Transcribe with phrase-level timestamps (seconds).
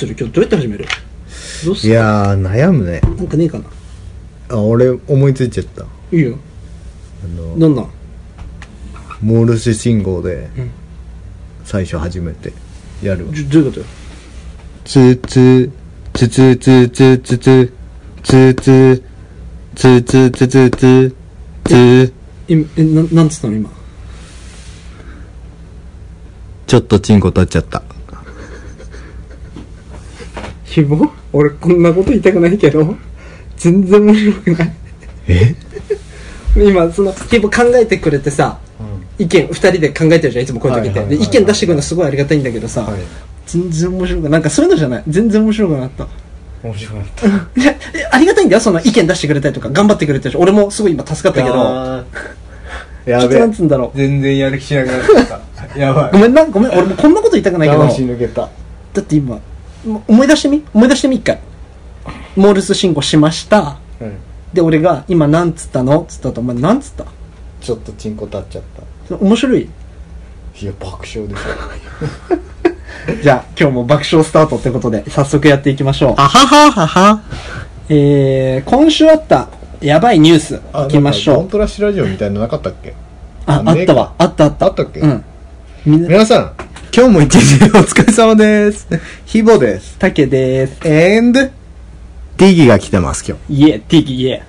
[0.00, 0.16] する？
[0.18, 0.86] 今日どうやって始める？
[1.64, 3.00] どうすいるやー悩むね。
[3.00, 3.64] なんかねえかな？
[4.48, 5.84] あ俺思いついちゃった。
[5.84, 6.38] あいいよ。
[7.36, 7.88] のどんなん？
[9.20, 10.70] モールス信号でうん。
[11.64, 12.52] 最初初めて
[13.02, 13.32] やるわ。
[13.32, 13.86] じどういうことよ？
[14.84, 15.70] ツツ
[16.14, 17.72] ツツツツツツツ
[18.22, 19.04] ツツ
[19.76, 21.16] ツツツツツ
[21.64, 22.14] ツ
[22.48, 23.70] 今えななんつったの今？
[26.66, 27.82] ちょっとチンコ立っちゃった
[30.70, 30.96] ひぼ
[31.32, 32.94] 俺こんなこと言いたくないけど。
[33.56, 34.72] 全然面白くない。
[35.26, 35.54] え？
[36.56, 38.58] 今そのひぼ考えてくれてさ
[39.18, 43.00] 意見二人で考えてるじゃんいつもこういう時って、はいはいはいで意見出してくるのすごいありがたいんだけどさ、はい。
[43.46, 44.32] 全然面白くない。
[44.32, 45.04] なんかそういうのじゃない？
[45.08, 46.06] 全然面白くなった。
[46.62, 47.26] 面白かった。
[47.60, 49.68] いやえありがたいんだよその意見出してくれたりとか。
[49.70, 52.04] 頑張ってくれてるし俺もすごい今助かったけど。
[53.06, 53.96] やべなんつうんだろう。
[53.98, 55.78] 全然やる気しなくなっちゃった。
[55.78, 56.12] やばい。
[56.12, 56.72] ごめんなごめん。
[56.72, 57.80] 俺もこんなこと言いたくないけど。
[57.82, 58.48] 魂抜けた。
[58.92, 59.42] だって今も
[59.86, 60.64] 思い出してみ？
[60.74, 61.40] 思い出してみ一回。
[62.36, 63.78] モールス信号しました。
[64.00, 64.18] うん。
[64.52, 66.04] で俺が今なんつったの？
[66.08, 66.40] つったと。
[66.40, 67.04] お前なんつった？
[67.60, 68.62] ちょっとチンコ立っちゃっ
[69.06, 69.68] それ面白い？
[70.54, 71.54] たいや爆笑ですよ。
[73.22, 76.14] じゃあ今日も爆笑スタートってことで早速やっていきましょう。
[76.18, 77.22] あはははは。
[77.88, 79.48] えー、今週あった
[79.80, 81.36] やばいニュースあいきましょう。
[81.38, 82.94] なんかコントラッシュラジオみたいなのなかったっけ？
[83.46, 84.12] あああったわ。
[84.18, 84.66] あったあった。
[84.66, 85.00] あったっけ？
[85.00, 85.24] うん。
[85.86, 86.52] みんな皆さん
[86.92, 88.88] 今日も一日お疲れ様です。
[89.24, 89.96] ヒボです。
[89.96, 90.80] タケです。
[90.84, 91.52] And
[92.36, 94.42] ティギが来てます今イエティギイエ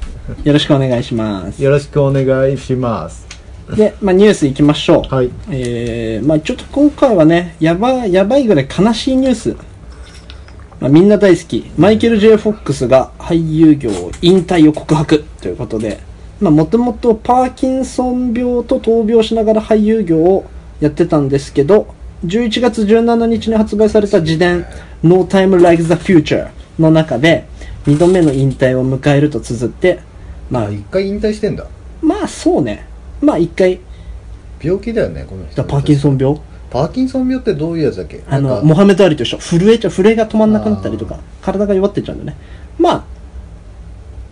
[0.44, 1.58] よろしくお願いします。
[1.58, 3.28] 日よろしくお願いします。
[3.76, 5.14] で、まあ、ニュースいきましょう。
[5.14, 5.30] はい。
[5.52, 9.56] えー、まあちょっと今回はねやばやばいぐらい悲しいニュース、
[10.80, 11.70] まあ、みんな大好き。
[11.78, 13.92] マイケル・ J・ フォックスが俳優業
[14.24, 15.24] 引退を告白。
[15.42, 16.00] ということで。
[16.40, 20.50] もともとパーキンソン病と闘病しながら俳優業を
[20.80, 21.94] やってたんですけど
[22.26, 24.66] 11月17日に発売された自伝
[25.04, 26.50] 「No Time Like the Future」
[26.80, 27.46] の中で
[27.88, 30.00] 2度目の引退を迎えると綴って
[30.50, 31.66] まあ一回引退してんだ。
[32.02, 32.86] まあそうね。
[33.22, 33.80] まあ一回。
[34.62, 35.64] 病気だよねこの人。
[35.64, 36.40] パーキンソン病？
[36.70, 38.22] パーキンソン病ってどういうやつだっけ？
[38.28, 39.40] あの、モハメド・アリと一緒。
[39.40, 42.44] 震えちゃう、震えが止まんなくなったりとか、体が弱ってっちゃうんだよね。
[42.78, 43.04] まあ、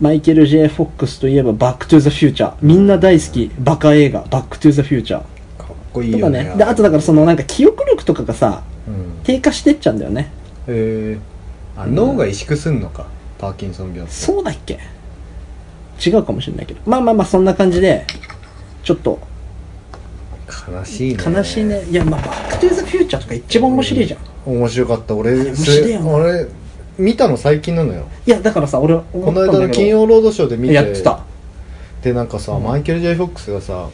[0.00, 2.54] マイケル・ J・ フォックスといえば、バック・トゥ・ザ・フューチャー。
[2.62, 5.22] みんな大好き、バカ映画、バック・トゥ・ザ・フューチャー。
[5.92, 6.44] こいいとかよね。
[6.44, 6.56] ね。
[6.56, 9.20] で、あとだからそのなんか記憶力とかがさ、うん。
[9.24, 10.32] 低下してっちゃうんだよね。
[10.68, 11.18] へえ
[11.76, 13.06] あ脳が萎縮すんのか？
[13.38, 14.12] パーキンソン病って。
[14.12, 14.78] そうだっけ？
[16.04, 16.80] 違うかもしれないけど。
[16.86, 18.06] まあまあまあ、そんな感じで、
[18.82, 19.18] ちょっと、
[20.66, 21.24] 悲しいね。
[21.24, 21.84] 悲しいね。
[21.90, 24.20] いや、まあ、バック・トゥ・ザ・フューチャーとか一番面白いじゃん。
[24.46, 25.14] 面白かった。
[25.14, 26.00] 俺面白いよ。
[26.00, 26.46] 俺
[26.98, 28.06] 見たの最近なのよ。
[28.26, 30.74] いや、だからさ、俺、思この間の金曜ロードショーで見て。
[30.74, 31.22] やってた。
[32.02, 32.64] でなんかさ、うん。
[32.64, 33.90] マイケル・ジェイ・フォックスがさ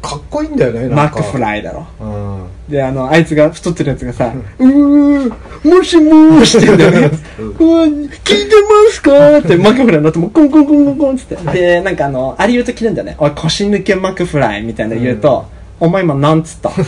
[0.00, 1.86] かっこいいんだよねマックフライだろ。
[2.00, 2.46] うん。
[2.70, 5.28] で、あの、あいつが太ってるやつがさ、 うー、
[5.68, 7.10] もしもーしってんだよね。
[7.38, 7.46] うん。
[7.56, 8.22] 聞いて
[8.62, 9.38] ますか？
[9.38, 11.52] ってマクフライになってもうコンコンコンコンコンっつって。
[11.52, 13.16] で、なんかあの、あれ言うと切れんだよね。
[13.18, 15.46] おい、腰抜けマクフライみたいなの言うと、
[15.80, 16.70] お前今なんつった？
[16.70, 16.84] つっ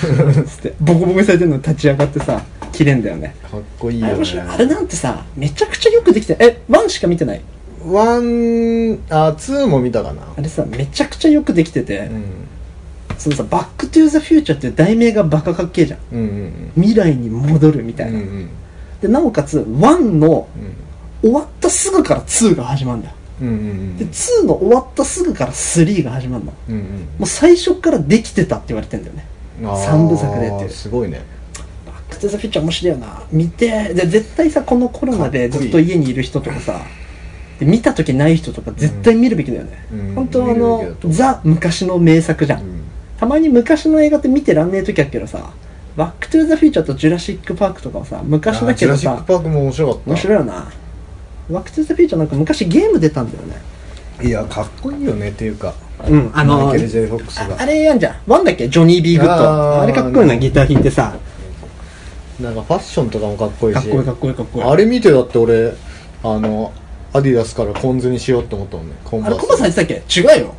[0.63, 2.41] て、ボコボコにされてるのに立ち上がってさ、
[2.73, 3.35] 切れんだよね。
[3.51, 4.15] かっこいいよね。
[4.49, 7.41] あれなんてさ、めちゃくちゃよくできて、え、 one しか見てない？
[7.87, 10.23] one あ two も見たかな。
[10.37, 12.23] あれさ、めちゃくちゃよくできてて、うん
[13.21, 16.01] そのさ、バックトゥーザフューチャーっていう題名がバカかっけえじゃん。
[16.13, 18.19] うんうん未来に戻るみたいな。
[18.19, 18.49] うんうん
[19.03, 20.75] で、なおかつ、 one のうん
[21.23, 23.15] 終わったすぐから2が始まるんだよ。
[23.43, 26.51] うんうんで、2の終わったすぐから3が始まるの。
[26.53, 26.83] もうんうん
[27.21, 29.27] う最初からできてたって言われてんだよね。
[29.65, 31.21] あー三部作でっていうすごいね
[31.87, 33.23] バックトゥザフューチャー面白いよな。
[33.31, 36.81] 見て、で、絶対さ、このコロナでずっと家にいる人とかさ、
[37.59, 39.85] で見た時ない人とか絶対見るべきだよね。
[39.93, 42.61] うん本当あのザ昔の名作じゃん。
[42.63, 42.80] うん
[43.21, 45.53] たまに昔の映画って見てらんねえ時あるけどさ、
[45.95, 50.73] バックトゥザフューチャーとジュラシックパークとかはさ、昔だけどさジュラシック、パークも面白かった面白いよな。
[51.51, 53.57] バックトゥザフューチャーなんか昔ゲーム出たんだよね。
[54.23, 55.75] いやかっこいいよねっていうか
[56.09, 56.71] うん、あのがあ
[57.59, 58.17] あれやんじゃん。
[58.27, 58.71] ワンだっけ？
[58.71, 59.83] ジョニー・ビー・グッド。
[59.83, 61.15] あれかっこいいな、ギター弾いてさ。
[62.41, 64.65] なんかファッションとかもかっこいいしかっこいいかっこいいかっこいい。
[64.65, 65.75] あれ見てだって俺
[66.23, 66.73] あの
[67.13, 70.21] アディダスからコンズにしようって思ったもんねコンバースあれコンバース履いてたっけ？
[70.21, 70.55] 違うよ。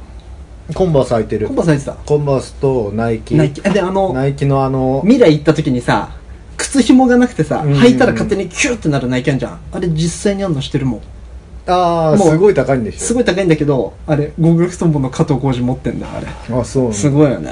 [0.73, 1.93] コンバース履いてるコンバース履いてた？
[1.93, 3.61] コンバースとナイキナイキ。
[3.67, 6.17] あで、あの、ナイキのあの未来行った時にさ、
[6.57, 9.59] 靴紐がなくてさ、うん履いたら勝手にキューってなるナイキあんじゃん。
[9.71, 10.99] あれ実際にあんのしてるもん。
[10.99, 16.27] もうああすごい高いんでしょすごい高いんだけど、あれ、極楽とんぼの加藤浩次持ってんだよ、あれ。
[16.59, 17.51] あそうなんだすごいよね。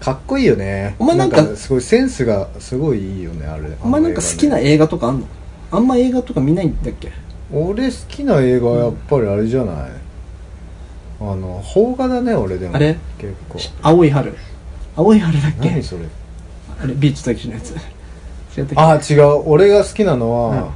[0.00, 5.26] かっこいいよねお前なんかすごいセンスがすごいいいよねあれお前なんか好きな映映画とかあんの？
[5.70, 7.12] あんま映画とか見ないんだっけ？
[7.52, 9.90] 俺好きな映画はやっぱりあれじゃない？
[11.20, 12.76] あの邦画だね俺でも。
[12.76, 12.96] あれ？
[13.18, 13.58] 結構。
[13.82, 14.34] 青い春。
[14.96, 15.70] 青い春だっけ？
[15.70, 16.06] 何それ？
[16.82, 17.72] あれ、ビーチたけしのやつ。
[18.56, 19.42] 違っあ違う。
[19.46, 20.70] 俺が好きなのは、うん。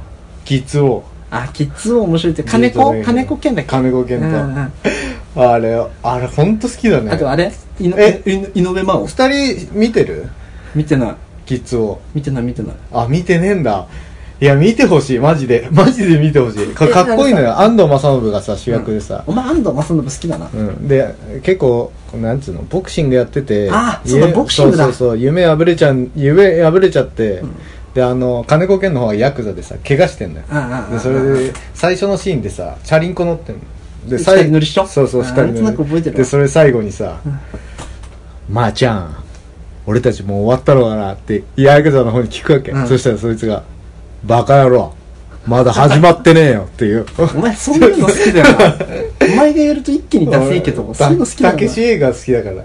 [0.45, 2.43] キツオあキッズ王面白いって。
[2.43, 3.71] 金子金子健だっけ？
[3.71, 7.11] 金子健太、あれあれ本当好きだね。
[7.11, 7.51] あとあれ？
[7.81, 8.21] え？
[8.53, 9.05] い井上真央。
[9.07, 10.29] 二人見てる？
[10.75, 11.15] 見てない。
[11.45, 12.75] キツオ見てない見てない。
[12.93, 13.87] あ見てねえんだ
[14.41, 15.19] いや見てほしい。
[15.19, 15.69] マジで。
[15.71, 16.67] マジで見てほしい。
[16.73, 17.57] かえかっこいいのよ。
[17.59, 20.49] 安藤正信がさ主役でさ、お前安藤正信好きだな。
[20.53, 22.63] うん、で結構なんつうの？
[22.63, 24.83] ボクシングやっててあそうボクシングだ。
[24.85, 25.17] そうそうそう。
[25.17, 27.43] 夢破れちゃん夢破れちゃって、
[27.93, 30.47] であの金子健の方がヤクザでさ怪我してんだよ。
[30.91, 33.61] でそれで最初のシーンでさチャリンコ乗ってんの。
[34.09, 34.85] で二最人乗りっしょ？
[34.85, 36.01] そうそうあ二人乗り。
[36.11, 37.21] でそれ最後にさ
[38.51, 39.15] 「まあちゃん
[39.87, 42.85] 俺たちもう終わったのかな」ってヤクザの方に聞くわけ、うん。
[42.85, 43.63] そしたらそいつが
[44.25, 44.93] 「バカ野郎。
[45.47, 47.05] まだ始まってねえよ」っていう。
[47.17, 48.75] お前そういうの好きだよな
[49.33, 52.55] お前がやると一気にダセいけどそういうの好きだよなたけし映画好きだから。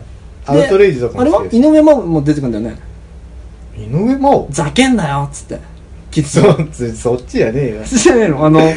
[0.47, 1.45] アウトレイジとかあれは？
[1.53, 2.81] 井上真央も出てくるんだよね。
[3.77, 4.47] 井上真央？
[4.51, 5.59] ざけんなよっつって。
[6.11, 7.85] キッズそそそっちじゃねえよ。
[7.85, 8.47] じゃねえの？
[8.47, 8.61] あの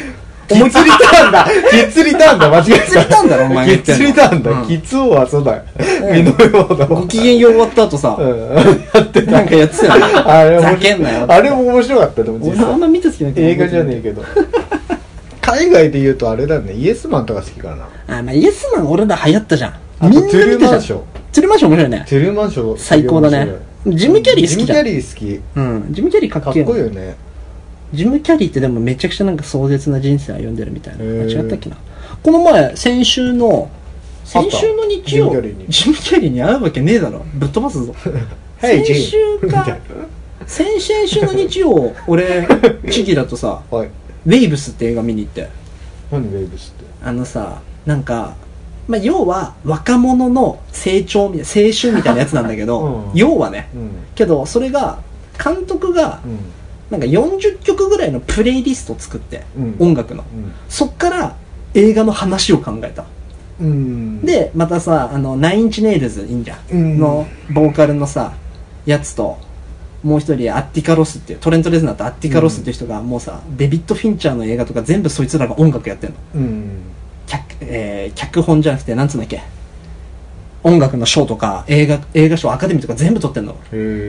[0.48, 1.46] キッズリターンだ。
[1.72, 2.50] キッズリターンだ。
[2.50, 4.04] 間違えたキッズリターンだろお前が言ってんの。
[4.04, 4.68] キッズリターンだ、うん。
[4.68, 6.18] キッズ王はそうだようん。
[6.18, 8.50] 井上真央だご機嫌よう終わった後さうん。
[8.54, 9.32] やってた。
[9.32, 10.14] なんかやってたよね。
[10.26, 12.66] あれざけんなよあれも面白かったでも実際。
[12.66, 14.24] 俺あんま見た好きな映画じゃねえけど。
[15.42, 16.74] 海外で言うとあれだね。
[16.74, 18.18] イエスマンとか好きかな。
[18.18, 19.74] あまあイエスマン俺ら流行ったじゃん。
[20.00, 21.00] あとみんな見トゥルーたじゃんマンショー。
[21.00, 22.06] トゥルーマンショー面白いね。
[22.08, 23.48] トゥルーマンショー最高だね。
[23.86, 25.42] ジムキャリー好きジムキャリー好き。
[25.56, 25.88] うん。
[25.92, 27.16] ジムキャリーかかっっけえこいいよね
[27.94, 31.04] ジム・キャリーってでもめちゃくちゃなんか壮絶な人生歩んでるみたいな。
[31.04, 31.78] 間違ったっけな？
[32.22, 33.70] この前、先週の、
[34.26, 37.26] 先週の日曜、ジムキャリーにジム・キャリーに会うわけねえだろ。
[37.34, 37.94] ぶっ飛ばすぞ。
[38.60, 39.18] 先週
[39.50, 39.78] か、
[40.48, 42.48] 先々週の日曜、俺、
[42.90, 43.90] チギだとさ、はい
[44.26, 45.50] ウェイブスって映画見に行って。
[46.12, 46.86] 何ウェーブスって？
[47.04, 48.36] あのさ、なんか、
[48.88, 53.68] まあ、要は若者の成長みたいな、青春みたいなやつなんだけど、うん要はね。
[53.76, 55.00] うんけど、それが、
[55.44, 56.38] 監督が、うん
[56.94, 60.24] なんか40曲ぐらいのプレイリストを作って、うん音楽の。
[60.70, 61.36] そっから
[61.74, 63.06] 映画の話を考えた。
[63.60, 66.60] うんで、またさ、あの、ナインチネイルズいいんじゃん。
[66.72, 68.34] うんの、ボーカルのさ、
[68.86, 69.38] やつと、
[70.04, 76.16] もう一人、アッティカロスっていう、トレント・レズナーとアッティカロスっていう人が、もうさ、デビッド・フィンチャーの映画とか全部そいつらが音楽やってんの。
[76.36, 76.70] うん
[77.26, 79.42] 脚、えー脚本じゃなくて、なんつうんだっけ？
[80.64, 83.56] 音楽の賞とか、映画、映画賞、アカデミーとか全部撮ってんの。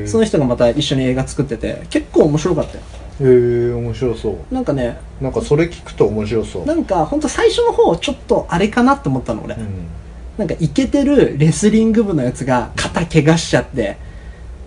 [0.07, 2.83] その人がまた一緒に映画作ってて、結構面白かったよ。
[3.21, 3.25] へ
[3.71, 9.55] え面白そうなんかね、なんかそれ聞くと面白そうなんか、ほんと最初の方、ちょっとあれかなって思ったの、俺。
[9.55, 9.87] うん
[10.37, 13.97] なんかイケてるレスリング部のやつが肩怪我しちゃって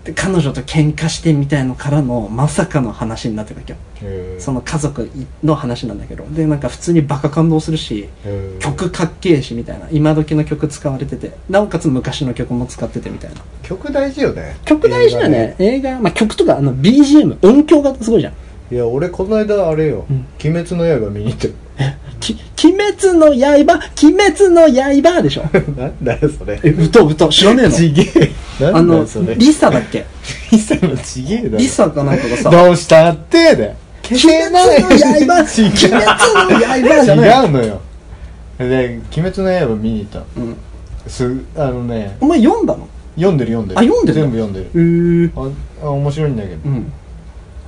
[0.04, 5.10] で彼女と喧嘩してみたいのからのまさかの話になってるわけその家族
[5.42, 6.24] の話なんだけど。
[6.30, 8.08] でなんか普通にバカ感動するし
[8.60, 9.88] 曲かっけえしみたいな。
[9.90, 11.32] 今時の曲使われてて。
[11.48, 13.40] なおかつ昔の曲も使っててみたいな。
[13.62, 14.56] 曲大事よね。
[14.64, 15.56] 曲大事だね。
[15.58, 18.34] 映画まあ曲とかあの BGM 音響がすごいじゃん
[18.70, 20.04] いや俺この間あれよ。
[20.10, 21.54] うん「鬼滅の刃」見に行ってる。
[22.20, 22.36] き
[22.66, 23.80] 鬼滅の刃？
[24.02, 25.42] 鬼滅の刃でしょ？
[25.80, 26.60] なんだよそれ。
[26.62, 27.72] え歌歌知らねえの。
[27.72, 28.30] ちげえ。
[28.72, 29.06] あの
[29.36, 30.04] リサだっけ？
[30.50, 31.58] リサのちげえだろ。
[31.58, 32.50] リサかなんかがさ。
[32.50, 33.74] どうしたってだよ。
[34.10, 34.66] 鬼滅の刃？
[34.66, 37.80] 鬼滅の刃じゃない違うのよ。
[38.58, 40.24] で「鬼滅の刃」見に行ったの。
[40.36, 40.56] うん。
[41.06, 42.16] すあのね。
[42.20, 42.88] お前読んだの？
[43.16, 43.80] 読んでる読んでる。
[43.80, 44.66] あ読んでる全部読んでる。
[44.74, 45.30] へ
[45.84, 46.56] え面白いんだけど。
[46.64, 46.92] うん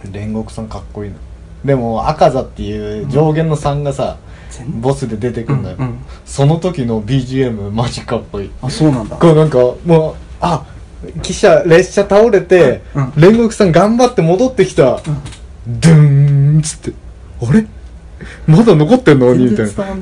[0.08, 1.16] 煉獄さんかっこいいの
[1.64, 4.16] でも赤座っていう上限の3がさ、
[4.50, 5.98] 全ボスで出てくんだよ、うんうん。
[6.24, 8.50] その時の BGM マジかっこいい。
[8.62, 9.16] あそうなんだ。
[9.16, 10.64] こうなんかもうあ
[11.18, 16.92] 汽車列車倒れて、うん煉獄さん頑張って戻ってきた、ドゥーンっつって。
[17.42, 17.66] あれ？
[18.46, 19.28] まだ残ってんの？
[19.28, 19.72] 鬼みたいな。
[19.72, 19.96] ドゥ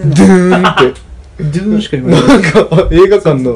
[0.50, 1.00] ーンって。
[1.38, 2.28] 自分しか言わない。
[2.28, 3.50] なんか映画館の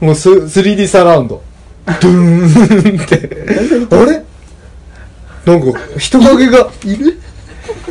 [0.00, 1.42] もうス 3D サラウンド。
[1.86, 3.96] ドゥーンって。
[3.96, 4.24] あれ？
[5.46, 7.20] なんか人影がいる？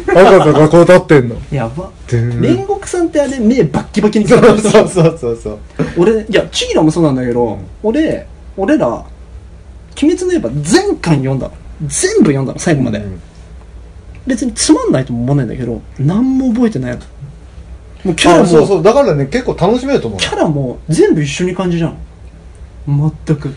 [0.07, 1.36] 赤座がこう立ってんの。
[1.51, 1.91] やば。
[2.07, 4.60] 煉獄さんってあれ目バッキバキにそう。
[4.60, 5.60] そうそうそうそう。
[5.98, 8.88] 俺いやチギラもそうなんだけど、俺俺ら
[10.01, 11.53] 「鬼滅の刃」全巻読んだの。
[11.88, 13.19] 全部読んだの最後まで、うん。
[14.27, 16.98] 別につまんないとも思わないんだけど何も覚えてないの。
[18.03, 18.83] もうキャラもあそうそう。
[18.83, 20.19] だからね結構楽しめると思う。
[20.19, 21.98] キャラも全部一緒に感じじゃん。
[22.88, 23.53] 全く。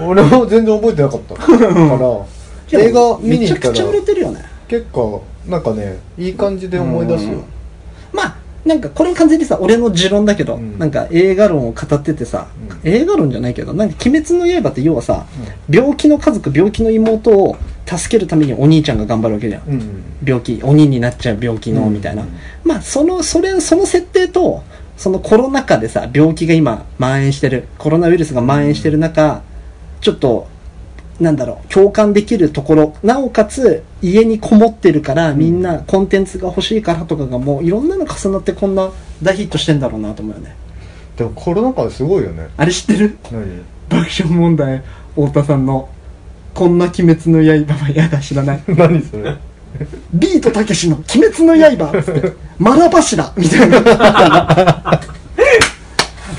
[0.00, 1.34] 俺も全然覚えてなかった。
[1.34, 1.58] から
[2.72, 4.44] 映画見に行ったらめちゃくちゃ売れてるよね。
[4.68, 7.32] 結構なんかねいい感じで思い出すよ。
[7.32, 7.44] うん。
[8.12, 10.78] まあなんかこれも完全にさ俺の持論だけど、うん。
[10.78, 12.48] なんか映画論を語っててさ、
[12.84, 12.90] うん。
[12.90, 15.26] 映画論じゃないけどなんか「鬼滅の刃」って要はさ、
[15.70, 17.56] 病気の家族病気の妹を
[17.86, 20.02] 助けるためにお兄ちゃんが頑張るわけじゃん、うん。
[20.22, 21.94] 病気鬼になっちゃう病気のうん。
[21.94, 22.26] みたいな、
[22.64, 24.62] まあそのそれその設定と
[24.98, 29.42] そのコロナ禍でさ病気が今蔓延してるコロナウイルスが蔓延してる中、
[30.00, 30.46] ちょっと
[31.20, 38.90] なんだろう、共感できるところ、なおかつ、家にこもってるから、みんなコンテンツが欲しいからとかがもう、いろんなの重なってこんな
[39.22, 40.54] 大ヒットしてんだろうなと思うよね。
[41.16, 43.18] でもコロナ禍ですごいよねあれ知ってる？
[43.32, 43.42] 何？
[43.88, 44.82] 爆笑問題、
[45.16, 45.88] 太田さんの、
[46.54, 48.62] こんな鬼滅の刃は嫌だ、知らない。
[48.68, 49.36] 何それ？
[50.14, 53.80] ビートたけしの鬼滅の刃っつって、マラ柱みたいな。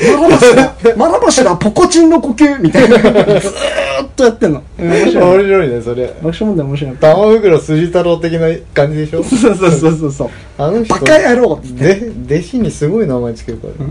[0.02, 2.98] マラ柱、マラ柱、ポコチンの呼吸みたいな。
[2.98, 4.64] ずーっとやってんの。
[4.78, 5.44] 面面白い。
[5.44, 6.98] 白いねそれ爆笑問題面白い。
[6.98, 8.40] 玉袋筋太郎的な
[8.74, 9.24] 感じでしょ？
[9.24, 10.30] そうそうそうそうそう。
[10.58, 11.96] あの人バカ野郎っつって。
[11.96, 13.90] で弟子にすごい名前つけるから、だか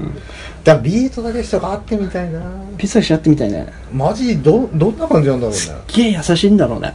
[0.64, 2.40] らビートだけしとか会ってみたいな
[2.76, 3.66] ピザしやってみたいね。
[3.92, 6.92] マジどどんな感じなんだろうねすっげえ優しいんだろうね。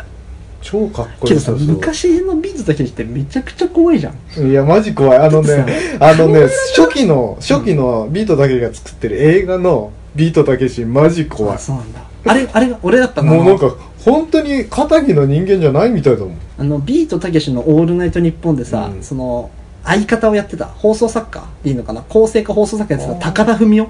[0.64, 4.48] 超かっこいけどさ、昔のビートたけしってめちゃくちゃ怖いじゃん。
[4.50, 5.18] いやマジ怖い。
[5.20, 11.56] あのねあのね初期の初期のビートだけが作ってる映画のビートたけしマジ怖い。
[11.56, 12.02] あ、そうなんだ。
[12.26, 13.34] あれ、あれが俺だったの？
[13.36, 16.38] もうなんか本当に肩着の人間じゃないみたいだもん。
[16.58, 19.04] あの、ビートたけしのオールナイトニッポンでさ、うん。
[19.04, 19.52] その、
[19.84, 22.02] 相方をやってた、放送作家でいいのかな？
[22.04, 23.90] 構成か放送作家やってた高田文夫っ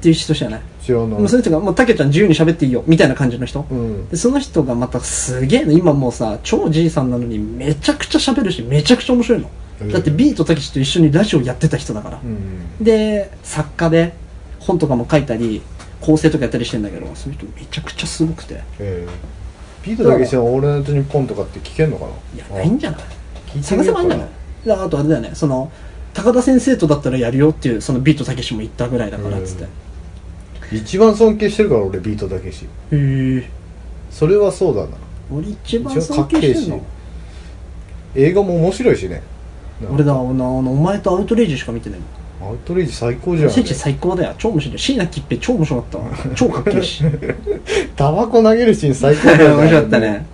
[0.00, 0.62] ていう人じゃない？
[0.84, 3.64] 知らないもうその人が、もうたけちゃん自由に喋っていいよ、みたいな感じの人。
[3.70, 9.46] うんでその人がまたすげえの、今もうさ、超じいさんなのにめちゃくちゃ喋るし、めちゃくちゃ面白いの。
[9.46, 9.48] へ
[9.88, 12.20] えだってビートたけしと一緒にラジオやってた人だから。
[12.22, 14.14] うんで、作家で
[14.58, 15.62] 本とかも書いたり、
[16.00, 18.60] 構成とかやったりしてんだけど、その人めちゃくちゃすごくて。
[18.78, 19.10] えー
[19.84, 22.12] ビートだけしのオールナイトニッポンとかって聞けんのかな？
[22.36, 23.60] いや、ないんじゃない？
[23.60, 24.28] 探せばいいんじゃない？
[24.64, 25.72] であとあれだよね、その、
[26.14, 29.64] 高田先生とだったらやるよっていう、そのビートたけしも言ったぐらいだから、つって。
[29.64, 29.66] へ
[30.74, 33.48] 一番尊敬してるから俺ビートだけしえ。
[34.10, 34.88] それはそうだな
[35.30, 36.84] 俺一番尊敬してるの？
[38.14, 39.22] 映画も面白いしね
[39.90, 41.98] 俺だ、あの、あのお前とアウトレイジしか見てない
[42.40, 42.50] もん。
[42.50, 44.34] アウトレイジ最高じゃん聖地最高だよ。
[44.38, 44.78] 超面白い。
[44.78, 46.04] 椎名桔平超面白かったわ。
[46.36, 47.02] 超かっこいいし。
[47.96, 50.26] タバコ投げるシーン最高だよ 面白かったね。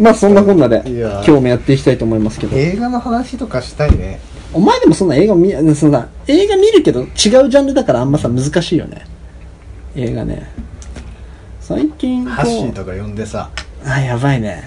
[0.00, 2.56] まあそんなこんなで、今日もやっていきたいと思いますけど。
[2.56, 4.18] 映画の話とかしたいね
[4.54, 9.06] お前でもそんな映画見、そのさ、映画見るけど違うジャンルだからあんまさ難しいよね。
[9.94, 10.50] 映画ね。
[11.60, 13.50] 最近ハッシーとか呼んでさ
[13.84, 14.62] あ、やばいね。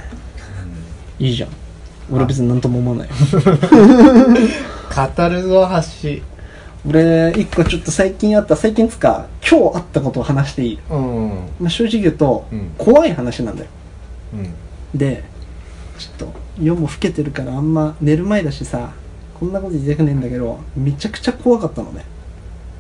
[1.20, 1.50] いいじゃん。
[2.12, 3.16] 俺別になんとも思わないよ。
[3.36, 6.24] 語るぞハッシ
[6.88, 10.80] 俺、一個ちょっと最近あった、最近つか、今日あったことを話していい？
[10.90, 13.70] ーうんまあ、正直言うと、うん怖い話なんだよ。
[14.34, 14.54] うん
[14.98, 15.24] で、
[15.98, 18.92] ちょっと、夜も更けてるからあんま寝る前だしさ、
[19.40, 22.04] こんなこと言いたくねえんだけど、めちゃくちゃ怖かったのね。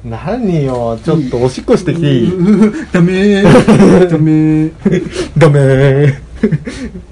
[0.05, 2.31] 何よちょっとおしっこしてきていい？
[2.93, 3.43] ダメー。
[4.09, 4.71] ダメー。
[5.37, 6.13] ダメー。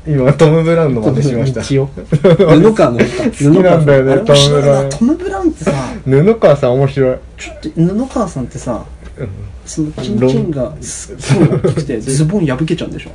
[0.07, 1.61] 今トム・ブラウンの真似しました。
[1.63, 5.71] 布川の歌好きなんだよねトムブラウントム・ブラウンってさ
[6.05, 7.17] 布川さん面白い。
[7.37, 7.69] ちょっと
[8.05, 8.83] 布川さんってさ
[9.17, 9.27] うん。
[9.65, 13.11] そのチンチンがすっごい大きくて ズボン破けちゃうんでしょ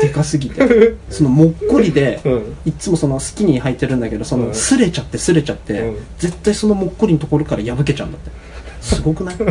[0.00, 2.56] でかすぎてそのもっこりで、うん。
[2.66, 4.50] いっつもそのスキニー履いてるんだけどその、うん。
[4.50, 6.06] 擦れちゃって擦れちゃって、うん。
[6.18, 8.30] 絶対そのもっこりのところから破けちゃうんだって。
[8.80, 9.36] すごくない？
[9.38, 9.44] ま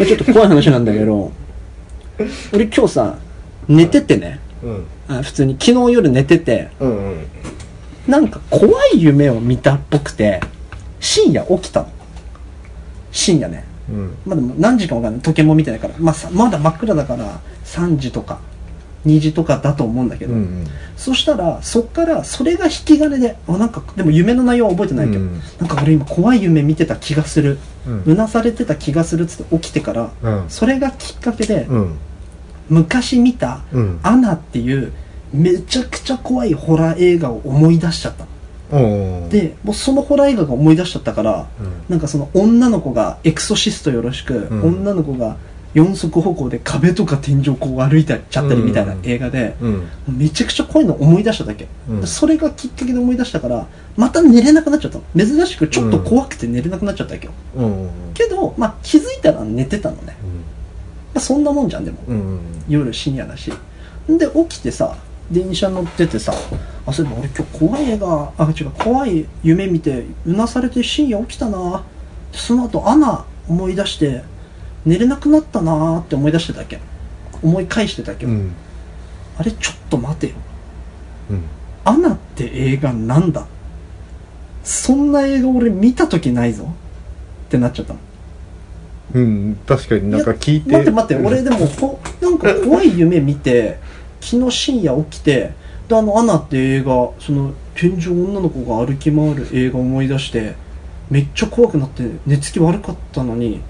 [0.00, 1.30] あちょっと怖い話なんだけど
[2.54, 3.18] 俺今日さ
[3.68, 4.40] 寝ててね。
[4.62, 4.84] うん。
[5.08, 5.56] あ普通に。
[5.60, 7.16] 昨日夜寝ててうんうん。
[8.06, 10.40] なんか怖い夢を見たっぽくて
[10.98, 11.88] 深夜起きたの。
[13.10, 13.64] 深夜ね。
[13.90, 14.14] うん。
[14.24, 15.20] まあでも何時かわかんない。
[15.22, 18.40] 時計も見てないから、まあ、さまだ真っ暗だから3時とか
[19.06, 25.40] 2時とかだと思うんだけど、うんそしたらそっからそれが引き金であなんかでも夢の内容は覚えてないけど、うん。
[25.58, 27.58] なんか俺今怖い夢見てた気がする。
[27.86, 28.02] うん。
[28.06, 30.44] うなされてた気がするっつって起きてから、うん。
[30.48, 31.98] それがきっかけで、うん。
[32.68, 34.92] 昔見たうん「アナ」っていう
[35.32, 38.26] めちゃくちゃ怖いホラー映画を思い出しちゃった
[39.28, 41.72] でもうそのホラー映画が思い出しちゃったからうん。
[41.90, 44.62] なんかその女の子がエクソシストよろしく、ん。
[44.62, 45.36] 女の子が
[45.74, 49.88] 四足歩行で壁とか天井をこう歩いてちゃったりみたいな映画で、うん。
[50.08, 52.06] めちゃくちゃ怖いの思い出しただけ、うん。
[52.06, 55.04] それがきっかけで思い出したからまた寝れなくなっちゃったの。
[55.16, 57.28] 珍しくちょっと怖くて寝れなくなっちゃったわけ
[58.14, 60.16] けど、まあ、気づいたら寝てたのね、
[61.14, 62.40] まあ、そんなもんじゃんでも、うん。
[62.68, 63.52] 夜深夜だし。
[64.08, 64.96] で起きてさ
[65.30, 66.34] 電車乗っててさ
[66.84, 68.32] あそういえば俺今日怖い映画。
[68.36, 71.84] あ違う怖い夢見てうなされて深夜起きたな。
[72.32, 74.22] その後アナ思い出して
[74.84, 76.80] 寝れなくなったなーって思い出してたっけ。
[77.42, 78.52] 思い返してたっけ、うん。
[79.38, 80.34] あれちょっと待てよ。
[81.30, 81.44] うん。
[81.84, 83.46] アナって映画なんだ。
[84.64, 86.64] そんな映画俺見た時ないぞ。
[86.64, 88.00] ってなっちゃったの。
[89.14, 90.70] うん確かになんか聞いて。
[90.70, 93.78] 待って待って俺でもこ なんか怖い夢見て
[94.20, 95.52] 昨日深夜起きて
[95.88, 100.54] であの「アナ」って映画その天井女の子が歩き回る映画思い出して
[101.10, 103.60] めっちゃ怖くなって寝つき悪かったのに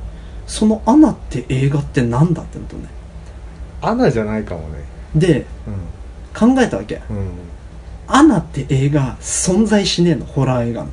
[0.52, 2.88] その「アナ」って映画ってなんだってなったのね。
[3.80, 4.85] アナじゃないかもね。
[5.16, 5.47] で
[6.38, 7.00] 考えたわけ。
[7.09, 7.16] うん。
[7.16, 7.25] うん
[8.09, 10.88] アナって映画存在しねえのホラー映画の。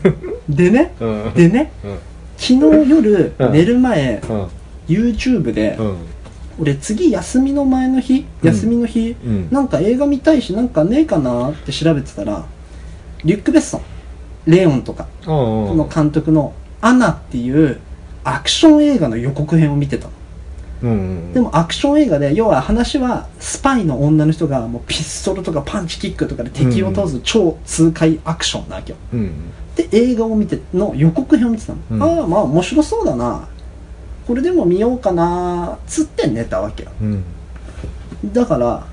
[0.48, 1.32] でねうん。
[1.34, 1.98] でねうん。
[2.38, 3.52] 昨日夜うん。
[3.52, 4.46] 寝る前うん。
[4.88, 5.96] YouTube でうん。
[6.60, 8.48] 俺次休みの前の日うん。
[8.48, 9.48] 休みの日うん。
[9.50, 12.46] なんか映画見たいしなんかねえかなって調べてたら
[13.22, 13.80] リュック・ベッソン
[14.46, 17.78] レオンとかここの監督の「アナ」っていう
[18.24, 20.10] アクション映画の予告編を見てたの。
[20.82, 28.98] うんうんでもアクション映画で要は話はスパイの女の人がもうピストルとかパンチキックとかで敵を倒す超痛快アクションなわけよ。
[29.12, 29.32] うん
[29.76, 33.48] で映画を見ての予告編を見てたの、うんああまあ面白そうだな。
[34.26, 36.90] これでも見ようかなつって寝たわけよ。
[37.00, 37.24] うん。
[38.32, 38.86] だから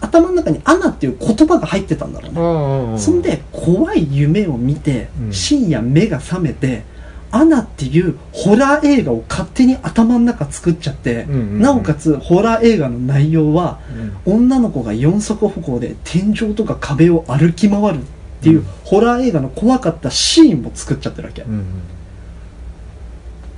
[0.00, 2.98] 頭の中に「アナ」っていう言葉が入ってたんだろうね、うんうん。
[2.98, 5.32] そんで怖い夢を見て、うん。
[5.32, 6.84] 深夜目が覚めて
[7.30, 13.80] 「アナ」っていうホラー映画を勝手に頭の中作っちゃって、うんうんうんなおかつホラー映画の内容は
[14.26, 18.04] うん女の子が四足歩行で天井とか壁を歩き回るっ
[18.40, 18.66] ていう、うん。
[18.84, 21.64] ホラー映画の怖かったシーンも作っちゃってるわけ、うん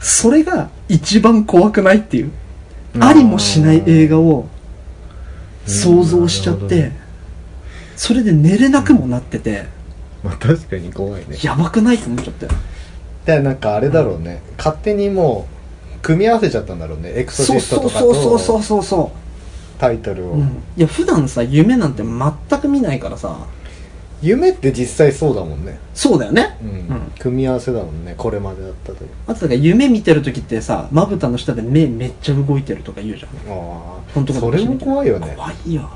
[0.02, 2.30] それが一番怖くないっていう、
[2.94, 3.04] うん。
[3.04, 4.48] ありもしない映画を
[5.66, 7.00] 想像しちゃって、ね。
[7.96, 9.66] それで寝れなくもなってて、
[10.24, 11.36] まあ確かに怖いね。
[11.42, 12.48] やばくないと思っちゃって
[13.24, 14.42] でなんかあれだろうね。
[14.56, 15.46] 勝手にも
[15.96, 17.12] う組み合わせちゃったんだろうね。
[17.14, 19.12] エクソシストとかそうそうそうそとうそうそ
[19.78, 23.36] タイトルう、をうん、いや普段さ夢なんて全く見ないからさ。
[24.22, 25.78] 夢って実際そうだもんね。
[25.94, 26.58] そうだよね。
[26.62, 26.68] うん。
[26.68, 27.12] うん。
[27.18, 33.30] 組み合わせだもんねこれまでだったとあとだから夢見てる時ってさまぶたの下で目めっちゃ動いてるとか言うじゃん。
[33.30, 35.32] あ本当それも怖いよね。
[35.34, 35.90] 怖いよ。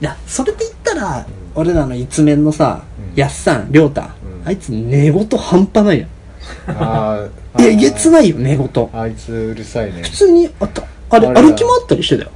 [0.00, 3.18] いやそれで言ったら、俺らの一面のさ、うん。
[3.18, 4.06] やっさん亮太、ん。
[4.44, 6.08] あいつ寝言半端ないやん
[6.68, 10.02] ああえげつないよ寝言あいつうるさいね。
[10.02, 10.82] 普通にあった。
[11.10, 11.42] あれあれだ。
[11.42, 12.30] 歩き回ったりしてたよ。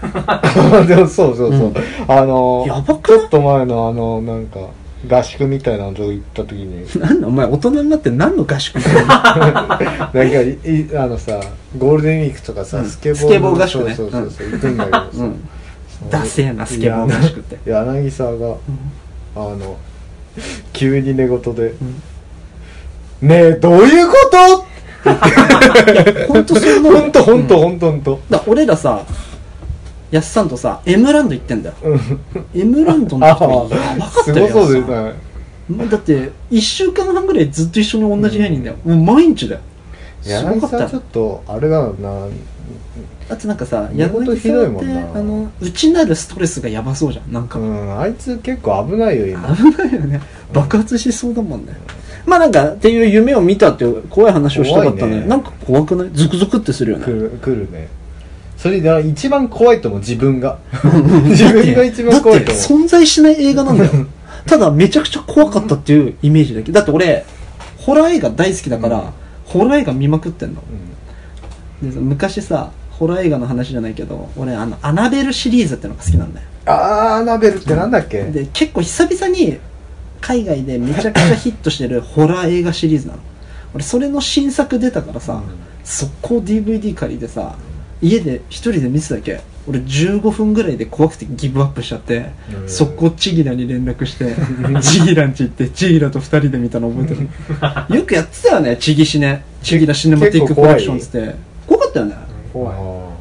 [0.86, 1.74] でもそうそうそう、うん。
[2.08, 4.60] あのやばくちょっと前のあのなんか
[5.08, 6.86] 合宿みたいなのとこ行った時に。
[7.00, 8.82] なんだお前大人になって何の合宿な？
[10.08, 11.40] んかいいあのさ
[11.78, 12.84] ゴールデンウィークとかさ、うん。
[12.86, 13.94] スケボースケボー合宿ね。
[13.94, 15.48] そうそうそう、行くんだけどさ、うん。
[16.10, 17.58] ダセえなスケボー合宿って。
[17.66, 18.54] 柳沢が、
[19.36, 19.76] あの
[20.72, 21.74] 急に寝言で
[23.22, 24.64] 「ねえどういうこと?」
[26.28, 26.92] 本当そう思う。
[27.00, 28.20] ほんとほんとほんとほんと。
[28.30, 29.02] だ俺らさ
[30.10, 31.74] やっさんとさ M ランド行ってんだよ。
[31.82, 32.00] うん。
[32.54, 33.48] M ランドのあ時や
[33.98, 35.12] ばかったよすごそうですね。
[35.88, 39.60] だって1週間半ぐらいずっと一緒に同じ部屋にいんだよ、もう毎日だよ。
[40.22, 42.10] ちょっとあれだろうな。
[43.30, 44.50] あとなんかさ柳沢って
[45.14, 49.56] あの内なるストレスがやばそうじゃんなんか、うんあいつ結構危ないよ今。
[49.56, 50.20] 危ないよね。
[50.52, 51.72] 爆発しそうだもんね、
[52.26, 55.20] まあなんかっていう夢を見たっていう怖い話をしたかったね。
[55.20, 55.26] ね。
[55.26, 56.10] なんか怖くない？
[56.12, 57.04] ズクズクってするよね。
[57.04, 57.88] 来る来るね。
[58.56, 60.58] それで一番怖いと思う自分が。
[61.24, 62.64] 自分が一番怖いと思う。
[62.84, 63.90] 存在しない映画なんだよ。
[64.46, 67.24] ただめちゃくちゃ怖かったっていうイメージだけだって俺
[67.78, 69.04] ホラー映画大好きだから、うん。
[69.44, 70.62] ホラー映画見まくってんの。
[71.82, 71.88] うん。
[71.90, 76.46] でさ昔さホラー映画の話じゃないけど俺あのアナベルシリーズってのが好きなんだよ。
[76.66, 78.24] あーアナベルってなんだっけ？
[78.24, 79.56] で結構久々に
[80.20, 83.20] 海外でめちゃくちゃヒットしてるホラー映画シリーズなの。
[83.74, 85.42] 俺それの新作出たからさ、うん。
[85.84, 87.56] 速攻 DVD 借りてさ
[88.02, 89.40] 家で一人で見てただけ？
[89.68, 92.30] 俺15分ぐらいで怖くてギブアップしちゃって、
[92.62, 92.68] うん。
[92.68, 94.34] 速攻チギラに連絡して
[94.82, 97.28] チギラんち行ってチギラと二人で見たの覚えてる。
[97.96, 101.34] よくやってたよねチギシネチギラシネマティックコレクションっつって。
[101.66, 102.14] 怖かったよね。
[102.52, 102.76] 怖い。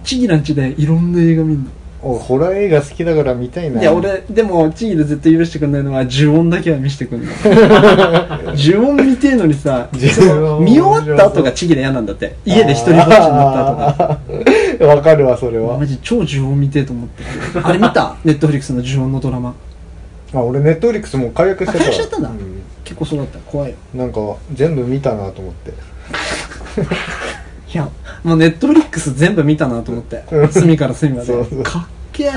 [0.05, 1.69] チギラんちでいろんな映画見んの。
[1.69, 3.81] おホラー映画好きだから見たいな。
[3.81, 7.31] いや俺でもチギラ絶対許してくんないのは呪音だけは見せてくんの。
[8.55, 12.35] 呪音見てえのにさ見終わった後がチギラ嫌なんだって。
[12.45, 14.19] 家で一人ぼっちになった後が。
[14.79, 15.77] が わかるわそれは。
[15.77, 17.23] マジ超呪音見てえと思って。
[17.61, 18.15] あれ見た？
[18.23, 19.53] ネットフリックスの呪音のドラマ。
[20.33, 21.83] あ俺ネットフリックスもう解約してた。
[21.83, 22.29] あ解約しちゃったんだ。
[22.29, 22.31] う
[22.85, 23.39] 結構そうだった。
[23.39, 23.71] 怖い。
[23.71, 24.19] よなんか
[24.53, 25.73] 全部見たなと思って
[27.71, 27.89] いや
[28.23, 30.23] もうネットフリックス全部見たなと思って。
[30.31, 30.49] うん。
[30.49, 31.27] 隅から隅まで。
[31.27, 31.63] そうそう。
[31.63, 32.31] かっけえ。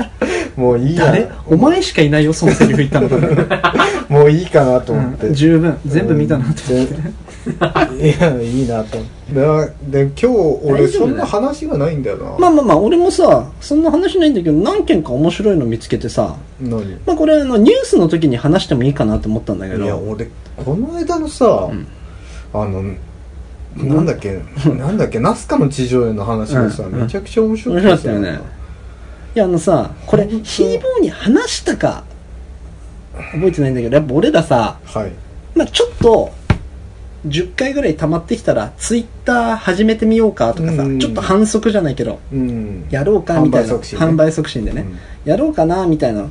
[0.55, 1.05] もういいや。
[1.05, 1.29] 誰？
[1.47, 3.09] お前しかいないよそのセリフ言ったの。
[4.09, 5.77] もういいかなと思って、うん十分。
[5.87, 6.93] 全部見たなと思って。
[6.93, 7.99] うん。
[7.99, 9.13] いやいいなと思って。
[9.33, 12.23] だで今日俺大丈夫だよそんな話がないんだよな。
[12.37, 16.35] まあまあまあ俺もさそんな話ないんだけど何件か面白いの見つけてさ。
[16.61, 16.99] 何？
[17.07, 19.83] まあこれあのニュースの時に話してもいいかなと思ったんだけど。
[19.83, 20.29] いや俺
[20.63, 21.87] この間のさ、うん。
[22.53, 22.83] あの
[23.75, 24.39] なんだっけ？
[24.65, 25.19] なんだっけ？
[25.19, 27.01] ナスカの地上絵の話がさ、うん。
[27.01, 27.97] めちゃくちゃ面白面くてさ。
[27.97, 28.39] 白かったよね。
[29.35, 32.03] いやあのさこれヒーボーに話したか
[33.31, 35.11] 覚えてないんだけどやっぱ俺らさはい。
[35.55, 36.31] まあちょっと
[37.27, 40.99] 10回ぐらい溜まってきたらツイッター始めてみようかとかさ、うん。
[40.99, 42.87] ちょっと反則じゃないけどうん。
[42.89, 43.73] やろうかみたいな。
[43.73, 44.71] 販売促進ね。
[44.71, 44.87] でね、
[45.25, 46.27] やろうかなみたいな。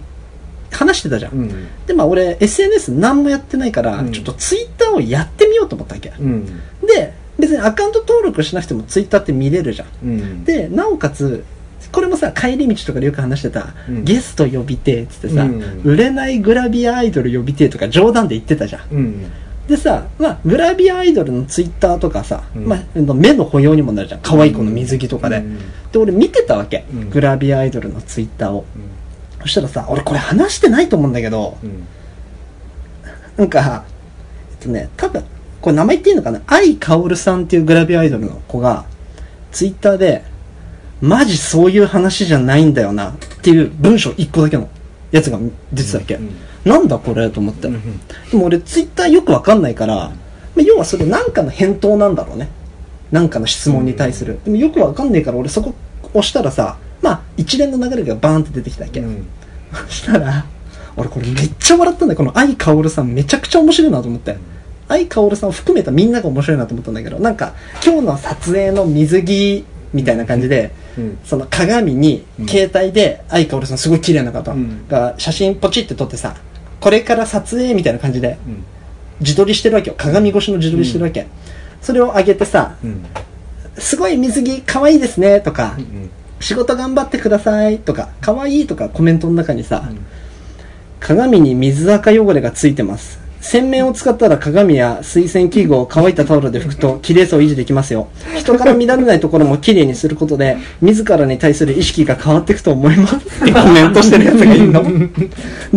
[0.74, 1.68] 話してたじゃん、うん。
[1.86, 4.12] でまあ俺 SNS 何もやってないから、うん。
[4.12, 6.46] ちょっとツイッターをやってみようと思ったわけ、うん。
[6.86, 9.88] で別にアカウント登録しなくてもツイッターって見れるじゃん。
[10.04, 10.44] うん。
[10.44, 11.44] でなおかつ
[11.90, 14.04] これもさ帰り道とかでよく話してた、うん。
[14.04, 15.82] ゲスト呼びてえっつってさ、うん。
[15.82, 18.82] 売れないグラビアアイドル呼びてえとか冗談で言ってたじゃん。
[18.92, 19.32] うん。
[19.66, 22.66] でさ、まあ、グラビアアイドルのツイッターとかさ、うん。
[22.66, 24.20] まあ、目の保養にもなるじゃん。
[24.20, 25.58] 可愛い子の水着とかで、うん。
[25.90, 27.10] で俺見てたわけ、うん。
[27.10, 28.64] グラビアアイドルのツイッターを。
[28.76, 28.82] うん。
[29.42, 31.84] そしたらさ俺これ話してないと思うんだけどうん。
[33.36, 33.84] なんか
[34.52, 35.24] えっとね多分
[35.62, 36.42] これ名前言っていいのかな？
[36.46, 38.84] 愛かおるさんっていうグラビアアイドルの子が
[39.52, 40.24] ツイッターで
[41.00, 44.68] マジそういう話じゃないんだよなっていう文章1個だけの
[45.10, 45.38] やつが
[45.72, 46.30] 出てたわけ、うん
[46.64, 47.98] なんだこれと思って、うん
[48.30, 50.12] でも俺ツイッターよくわかんないから、ま
[50.58, 52.48] あ、要はそれ何かの返答なんだろうね。
[53.10, 55.74] 何かの質問に対する、でもよくわかんないから俺そこ
[56.14, 59.26] 押したらさまあ一連の流れがバーンって出てきたわけ、うん。
[59.88, 60.46] そしたら
[60.96, 62.18] 俺これめっちゃ笑ったんだよ。
[62.18, 64.36] この愛かおるさんめちゃくちゃ面白いなと思って
[64.92, 71.18] 愛かおるさんを含めたみんなが面白いなと思ったんだけどなんか今日の撮影の水着みたいな感じで、うん。
[71.24, 72.48] その鏡にうん。
[72.48, 74.86] 携帯で愛かおるさんすごい綺麗な方うん。
[74.88, 76.36] が写真ポチって撮ってさ
[76.80, 78.64] これから撮影みたいな感じでうん。
[79.20, 79.94] 自撮りしてるわけよ。
[79.96, 81.26] 鏡越しの自撮りしてるわけ、
[81.80, 83.04] それを上げてさうん。
[83.78, 86.10] すごい水着可愛いですねとか、うん。
[86.40, 90.04] 仕事頑張ってくださいとか可愛いとかコメントの中にさ、うん。
[91.00, 98.08] 鏡に水垢汚れがついてます洗面を使ったら鏡や水洗器具を乾いたタオルで拭くと綺麗さを維持できますよ。
[98.38, 104.84] 人から見られないところも綺麗にすることで自らに対する意識が変わっていくと思いますってコメントしてるやつがいるの。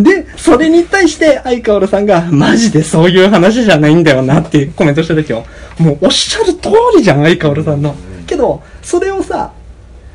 [0.01, 5.43] でそれに対して相川原さんがマジでそういう話じゃないんだよなってコメントしてるけど
[5.79, 7.95] もうおっしゃる通りじゃん相川原さんの。
[8.27, 9.51] けどそれをさ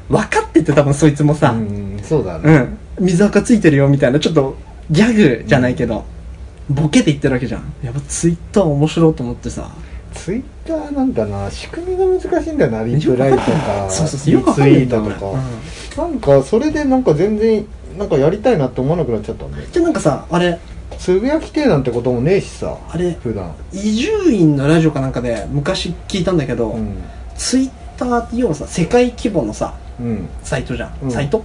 [0.08, 4.56] 分かってて多分そいつもさ、うんそうだうねん、水垢ついてるよみたいなちょっと
[4.90, 6.04] ギャグじゃないけど、
[6.70, 7.72] ボケで言ってるわけじゃん。
[7.82, 9.70] やっぱツイッター面白いと思ってさ。
[10.14, 13.44] ツイッターなんかな仕組みが難しいんだよなリプライとか
[13.90, 15.14] そうそうそうツイートと俺。
[15.14, 17.64] かなんかそれでなんか全然
[17.98, 19.64] なんかやりたいなって思わなくなっちゃったんだよ。
[19.70, 20.58] じゃあなんかさあれ
[20.98, 23.52] つぶやきてえなんてこともねえしさあれ普段。
[23.72, 26.94] 伊集院のラジオかなんかで昔聞いたんだけど、うん。
[27.36, 30.28] ツイッターって要はさ世界規模のさうん。
[30.42, 31.10] サイトじゃん、うん。
[31.10, 31.44] サイト？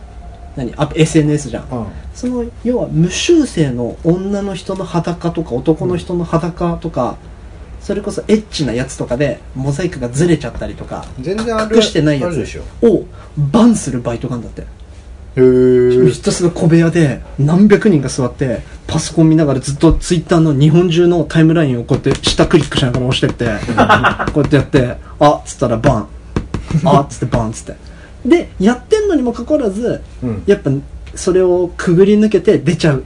[0.55, 0.73] 何？
[0.77, 1.63] あ SNS じゃん。
[1.71, 7.17] あその要は無修正の女の人の裸とか男の人の裸とか、
[7.81, 12.63] それこそエッチなやつとかでモザイクがずれちゃったりとか全然ある隠してないやつあるでしょ。
[12.87, 13.05] を
[13.37, 14.61] バンするバイトがあるんだって。
[14.61, 23.45] へえひたすら小部屋で何百人が座ってパソコン見ながらずっとツイッターの日本中のタイムラインをこうやって下クリックしながら押してって
[24.31, 26.07] こうやってやってあっつったらバン。
[26.85, 27.75] あっつってバンっつって
[28.25, 30.43] でやってんのにもかかわらずうん。
[30.45, 30.71] やっぱ
[31.15, 33.03] それをくぐり抜けて出ちゃう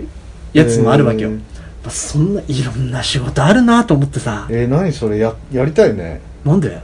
[0.53, 1.29] やつもあるわけよ。
[1.29, 1.35] へー。
[1.35, 1.41] やっ
[1.83, 4.47] ぱそんないろんな仕事あるなと思ってさ。
[4.49, 5.17] えー、何それ？
[5.19, 6.21] ややりたいね。
[6.43, 6.81] なんで？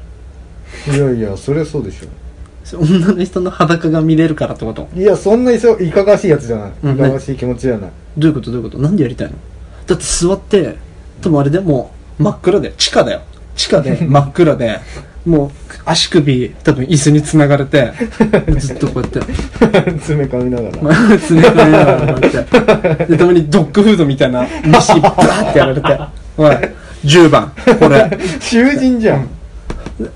[0.87, 2.07] いやいやそれはそうでしょ。
[2.77, 4.89] 女の人の裸が見れるからってこと？
[4.95, 7.91] いやそんないそいかがわしいやつじゃない、うんいかがわしい気持ちじゃない。
[8.17, 8.51] どういうこと？
[8.51, 8.81] どういうこと？
[8.81, 9.35] なんでやりたいの？
[9.85, 10.75] だって座って
[11.21, 13.21] 多分あれでもう真っ暗で地下だよ。
[13.55, 14.79] 地下で真っ暗で
[15.25, 15.51] もう
[15.85, 17.91] 足首多分椅子につながれて
[18.57, 19.93] ずっとこうやって。
[20.01, 20.95] 爪噛みながら。
[21.17, 22.41] 詰め込みながらこうや
[22.93, 23.05] って。
[23.05, 25.99] でたまにドッグフードみたいな飯バーってやられて
[26.37, 26.55] 「おい
[27.05, 28.17] 10番これ。
[28.39, 29.27] 囚人じゃん、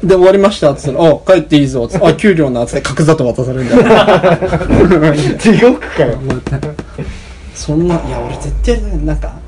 [0.03, 3.75] で終わりました」っつったら「お帰っていいぞ」っつって「あ給料な」っつって角砂糖渡されるんだ。
[3.75, 6.19] よ 地獄かよ。
[7.55, 9.38] そんないや俺絶対なんか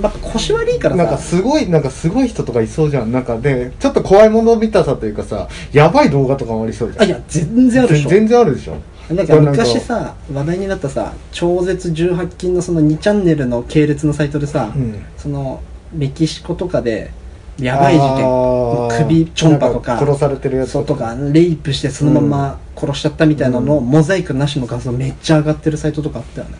[0.00, 1.02] やっぱ腰悪いからさ。
[1.04, 3.10] なんかすごいなんかすごい人とかいそうじゃん。
[3.10, 7.02] なんかでちょっと怖いもの見たさというかさやばい動画とかもありそうじゃん。
[7.02, 8.08] あいや全然あるでしょ。
[8.08, 8.76] 全然あるでしょ。
[9.14, 15.04] なんか昔さ話題になったさ超絶18禁のその2チャンネルの系列のサイトでさ、うん。
[15.16, 17.10] そのメキシコとかで
[17.58, 19.06] やばい事件。
[19.06, 21.16] 首ちょんぱとか殺されてるやつとか。
[21.32, 26.54] レイプしてそのまま殺しちゃったみたいなのを、モザイクなしの画像めっちゃ上がってるサイトとかあったよね。
[26.54, 26.58] も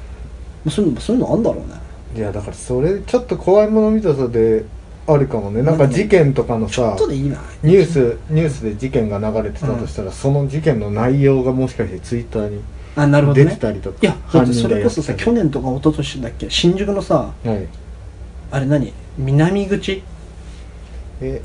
[0.66, 1.79] うそういうのそういうのあんだろうね
[2.14, 4.64] いやだからそれちょっと怖いもの見たさで
[5.06, 5.62] あるかもね。
[5.62, 7.40] なんか事件とかのさちょっとでいいな。
[7.62, 12.62] ニュースニュースで事件が流れてたとしたら、その事件の内容がもしかしてツイッターに
[12.96, 13.44] あなるほどね。
[13.44, 14.16] 出てたりとかいや
[14.52, 16.50] それこそさ去年とか一昨年だっけ？
[16.50, 17.68] 新宿のさはい。
[18.50, 18.92] あれ何？
[19.16, 20.02] 南口？
[21.20, 21.42] え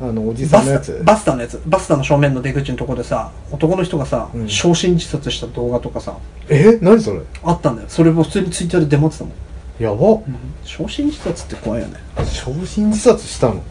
[0.00, 1.02] あのおじさんのやつ？
[1.04, 1.62] バスタのやつ。
[1.66, 4.48] バスタの正面の出口のところでさ男の人がさ、うん。
[4.48, 6.16] 焼身自殺した動画とかさ
[6.48, 7.20] え何それ？
[7.42, 7.88] あったんだよ。
[7.88, 9.32] それも普通にツイッターで出回ってたもん。
[9.32, 9.36] へ
[9.82, 10.20] やば。
[10.64, 11.94] 昇進自殺って怖いよね。
[12.24, 13.62] 昇進自殺したの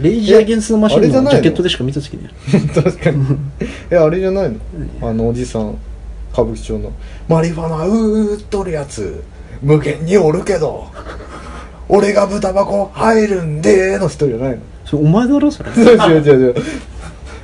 [0.00, 1.30] レイジー・アゲンスト・マシンのの？
[1.30, 2.28] ジャケットでしか見た時に。
[2.74, 3.24] 確かに。
[3.90, 4.50] えあれじゃない
[5.00, 5.08] の？
[5.08, 5.78] あのおじさん
[6.32, 6.92] 歌舞伎町の。
[7.28, 9.22] マリファナうーっとるやつ。
[9.62, 10.88] 無限におるけど。
[11.88, 14.58] 俺が豚箱入るんでーの人じゃないの？
[14.84, 15.70] それお前だろそれ。
[15.70, 16.54] 違う違う違う。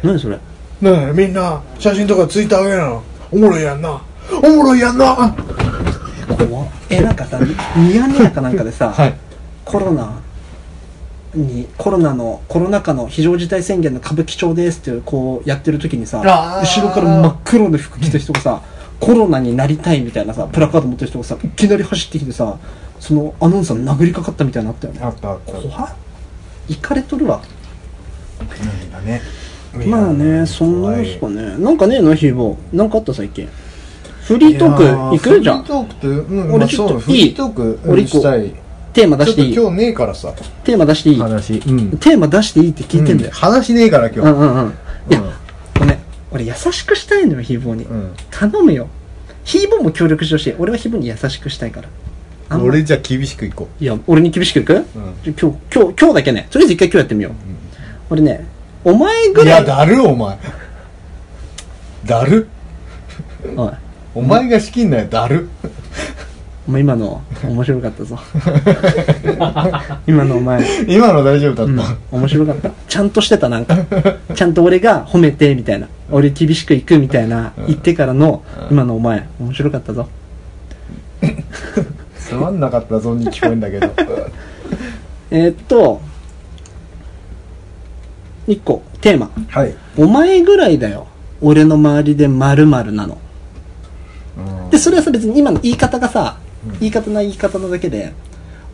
[0.02, 0.36] 何それ？
[0.36, 0.40] ね
[0.82, 2.84] えみんな写真とかツイッター上げな。
[2.88, 4.02] のおもろいやんな。
[4.42, 5.34] おもろいやんな。
[6.48, 7.38] 怖っえなんかさ
[7.76, 9.14] ミヤネ屋かなんかでさ、はい。
[9.64, 10.20] コロナ
[11.34, 18.62] にコロナのコロナ禍の非常事態宣言の歌舞伎町ですってこうやってる時にさ後ろから真っ黒で服着た人がさ
[19.00, 22.58] コロナになりたいみたいなさプラカード持ってる人がさいきなり走ってきてさ
[23.00, 25.00] そのアナウンサーに殴りかかったみたいになったよね。
[25.02, 25.52] あったあった。
[25.52, 25.94] 怖っ
[26.68, 27.40] いかれとるわ。
[28.38, 29.22] 何だね
[29.86, 31.56] まあねそんなのですかね。
[31.56, 33.48] なんかねえのヒーボーなんかあった最近？
[34.32, 35.62] フリートーク行くじゃん。
[35.62, 38.22] フリートークって、うん、俺まあちょっといいそうフリートーク俺一個
[38.92, 39.54] テーマ出していい？
[39.54, 40.32] 今日ねえからさ。
[40.64, 41.18] テーマ出していい？
[41.18, 41.90] 話うん。
[41.98, 44.30] テーマ出していいって聞いてんだよ、話ねえからう今日。
[44.30, 44.72] んうんうん。
[45.10, 45.30] いや、うん。
[45.78, 45.98] ごめん。
[46.30, 48.14] 俺優しくしたいのよヒーボーに、うん。
[48.30, 48.88] 頼むよ。
[49.44, 50.54] ヒーボーも協力してほしい。
[50.58, 51.88] 俺はヒーボーに優しくしたいから。
[52.50, 52.66] あんま。
[52.66, 54.84] 俺じゃあ厳しくいこいや俺に厳しくいく、う、うん
[55.24, 56.48] 今日今日今日だけね。
[56.50, 57.32] とりあえず一回今日やってみよう、
[58.10, 58.46] 俺ね
[58.84, 60.38] お前ぐいやらいだるお前。
[62.04, 62.48] だる。
[63.56, 63.72] おい
[64.14, 65.48] お前が仕切んなよだる。
[66.68, 68.18] お前今の面白かったぞ。
[70.06, 70.62] 今のお前。
[70.86, 72.70] 今の大丈夫うんだっ面白かった。
[72.88, 73.76] ちゃんとしてたなんか。
[74.34, 75.88] ちゃんと俺が褒めてみたいな。
[76.10, 79.26] 俺厳しくいくみたいな言ってからの今のお前。
[79.40, 80.08] 面白かったぞ。
[81.20, 81.26] た
[82.20, 83.90] つまんなかったぞに聞こえんだけど。
[85.30, 86.00] えーっと
[88.46, 89.30] 一個テーマ。
[89.48, 89.74] はい。
[89.96, 91.06] お前ぐらいだよ。
[91.40, 93.18] 俺の周りで〇〇なの
[94.72, 96.78] でそれはさ別に今の言い方がさ、うん。
[96.80, 98.12] 言い方な言い方なだけで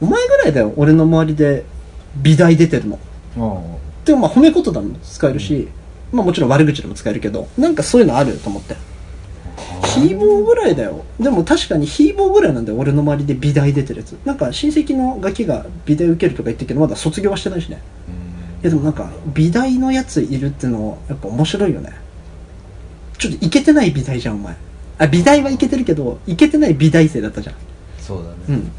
[0.00, 1.64] お前ぐらいだよ俺の周りで
[2.16, 2.98] 美大出てるの。
[3.37, 5.68] うんでもまあ褒め言葉も使えるし、
[6.12, 8.74] まあもちろん悪口でも使えるけどなんかそういうのあると思って。
[9.84, 11.04] ヒーボーぐらいだよ。
[11.20, 14.12] でも確かにヒーボーぐらいなんだよ俺の周りで美大出てるやつ。
[14.24, 17.82] なんか親戚のガキが美大受けるとか言ってるけどまだ卒業はしてないしね。
[18.62, 21.92] いやでもなんか美大のやついるってのやっぱ面白いよね。
[23.18, 24.56] ちょっとイケてない美大じゃんお前
[24.98, 27.54] あ美大はイケてるけどイケてない美大生だったじゃん。
[27.98, 28.37] そうだね。
[28.48, 28.72] うん。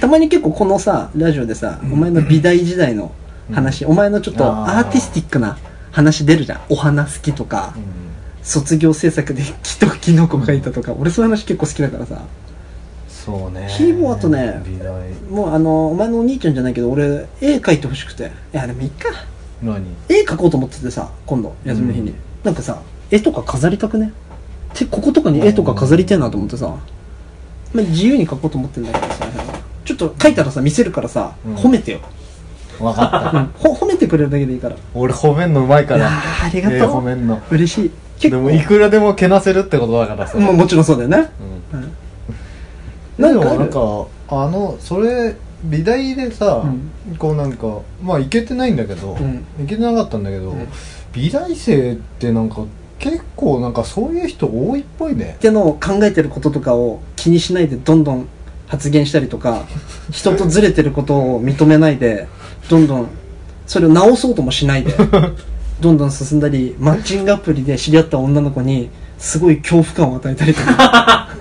[0.00, 3.12] たまに結構このさラジオでさお前の美大時代の
[3.52, 5.58] 話、お前のちょっとアーティスティックな
[5.92, 6.60] 話出るじゃん。
[6.68, 8.06] お花好きとか、うん
[8.46, 10.92] 卒業制作で木とキノコ描いたとか。
[10.92, 12.22] 俺そういう話結構好きだからさ。
[13.08, 13.66] そうね。
[13.68, 15.12] ヒーボーあとね美大。
[15.28, 18.30] もうあのお前のお兄ちゃんじゃないけど俺絵描いてほしくて。
[18.54, 19.08] いやでもいいか。
[19.60, 19.84] 何？
[20.08, 22.16] 絵描こうと思っててさ今度休みの日に、うん。
[22.44, 22.80] なんかさ
[23.10, 24.12] 絵とか飾りたくね？
[24.76, 26.68] てこことかに絵とか飾りてえなと思ってさ、
[27.72, 29.26] まあ、自由に描こうと思ってんだけどさ
[29.84, 31.54] ちょっと描いたらさ見せるからさ、うん。
[31.54, 32.00] 褒めてよ、
[32.78, 34.76] 分かっ ほ褒めてくれるだけでいいから。
[34.94, 36.08] 俺褒めんのうまいから。
[36.08, 36.78] あーありがとう。
[36.78, 37.40] ええ褒めんの。
[37.50, 38.30] 嬉しい。
[38.30, 40.38] でもいくらでもけなせるってことだからさ。
[40.38, 41.30] まあもちろんそうだよね、
[41.72, 41.80] うん。
[41.80, 41.92] うん。
[43.18, 43.58] なんかある？
[43.60, 43.78] なんか
[44.28, 46.64] あのそれ美大でさ、
[47.18, 49.44] こうなんかまあいけてないんだけど、うん。
[49.62, 50.68] いけてなかったんだけど、うん。
[51.12, 52.62] 美大生ってなんか
[52.98, 55.34] 結構なんかそういう人多いっぽいね。
[55.36, 58.26] ってのを考えてることとかを気にしないでどんどん
[58.68, 59.64] 発言したりとか
[60.10, 62.26] 人とずれてることを認めないで
[62.68, 63.08] どんどん
[63.66, 64.92] それを直そうともしないで
[65.80, 71.28] どんどん進んだりマッチングアプリで知り合った女の子にすごい恐怖感を与えたりとか。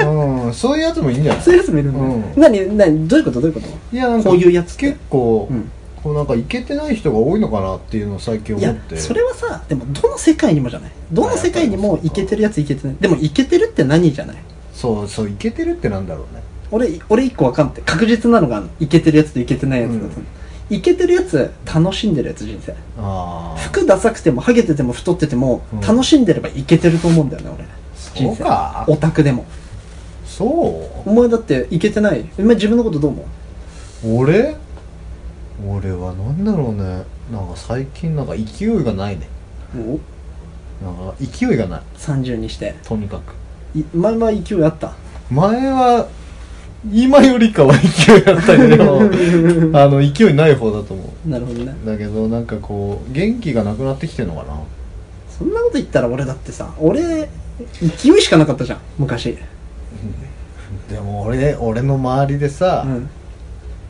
[0.00, 1.42] うんそういうやつもいいんじゃない？
[1.42, 2.24] そういうやつもいるんだよ、うん。
[2.40, 3.40] 何何どういうこと？
[3.40, 3.68] どういうこと？
[3.92, 4.86] いやなんかこういうやつって。
[4.86, 5.70] 結構、うん
[6.02, 8.96] こうなんかいけてない人が多いのかなっていうのを最近思って。
[8.96, 10.90] それはさでもどの世界にもじゃない。
[11.12, 12.96] どの世界にもイケてるやつイケてない。
[13.00, 14.36] でもイケてるって何じゃない？
[14.72, 16.42] そうそういけてるってなんだろうね。
[16.70, 17.82] 俺俺一個わかんない。
[17.82, 20.26] 確実なのがあるのイケてるやつとイケてないやつだと、うん。
[20.70, 22.72] イケてるやつ楽しんでるやつ人生。
[22.98, 25.80] ああ服ダサくてもハゲてても太ってても、うん。
[25.80, 27.66] 楽しんでればイケてると思うんだよね俺。
[27.96, 28.86] そうか。
[28.88, 29.44] オタクでも。
[30.24, 31.10] そう。
[31.10, 32.30] お前だってイケてない？
[32.38, 33.22] お前自分のことどう思
[34.04, 34.16] う？
[34.22, 34.56] 俺？
[35.68, 36.82] 俺はなんだろうね。
[37.32, 39.28] なんか最近なんか勢いがないね。
[39.74, 41.80] もうなんか勢いがない。
[41.96, 42.74] 30にして。
[42.84, 43.78] とにかく。
[43.78, 44.92] い前は勢いあった？
[45.30, 46.08] 前は
[46.92, 48.98] 今よりかは勢いあったけど
[49.78, 51.74] あの勢いない方だと思なるほどね。
[51.84, 54.54] うだけどなんかこう元気がなくなってきてるのかな。
[55.38, 57.28] そんなこと言ったら俺だってさ俺
[57.80, 59.36] 勢いしかなかったじゃん昔。
[60.90, 63.08] でも俺俺の周りでさ、うん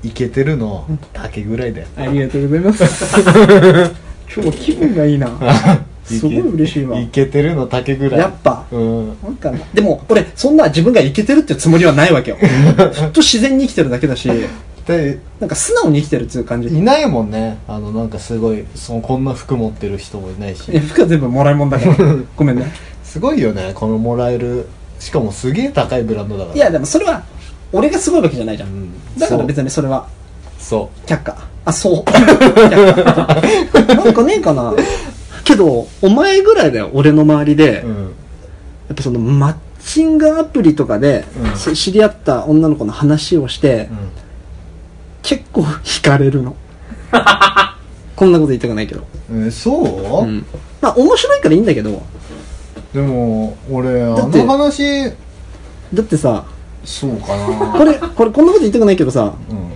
[0.02, 1.86] いけてるのだけぐらいだよ。
[1.96, 2.84] ありがとうございます。
[4.32, 5.30] 今日も気分がいいな。
[6.04, 6.98] すごい嬉しいわ。
[6.98, 8.20] いけてるの竹ぐらい。
[8.20, 8.64] やっぱ。
[8.70, 9.06] うん。
[9.22, 12.38] なんかでも俺そんな自分がイケてるっていうつもりはないわけよ。
[12.92, 14.30] ずっと自然に生きてるだけだし。
[14.86, 16.68] でなんか素直に生きてるっていう感じ。
[16.68, 17.58] いないもんね。
[17.68, 20.62] あのなんかすごいそのこんな服持ってる人もいないし。
[20.78, 22.16] 服は全部もらいもんだから。
[22.36, 22.72] ごめんね。
[23.04, 24.66] すごいよねこのもらえる。
[24.98, 26.56] しかもすげえ高いブランドだから。
[26.56, 27.22] いやでもそれは
[27.72, 29.18] 俺がすごいわけじゃないじゃん、うん。
[29.18, 30.06] だから別にそれは。
[30.58, 31.36] そ却下。
[31.64, 32.10] あそう。
[33.94, 34.74] なんかねえかな。
[35.44, 37.94] けどお前ぐらいだよ俺の周りで、ううん。
[37.96, 38.04] や
[38.92, 39.54] っぱそのマッ
[39.84, 41.56] チングアプリとかで、うん。
[41.56, 43.88] し知り合った女の子の話をして、
[45.22, 46.56] 結構惹かれるの。
[48.16, 50.44] こんなこと言いたくないけど、うんえそう、うん、
[50.82, 52.02] まあ面白いからいいんだけど。
[52.92, 55.04] でも俺あだっての話
[55.94, 56.44] だってさ
[56.84, 57.78] そうかな。
[57.78, 59.70] これこれこんなこと言いたくないけどさうん。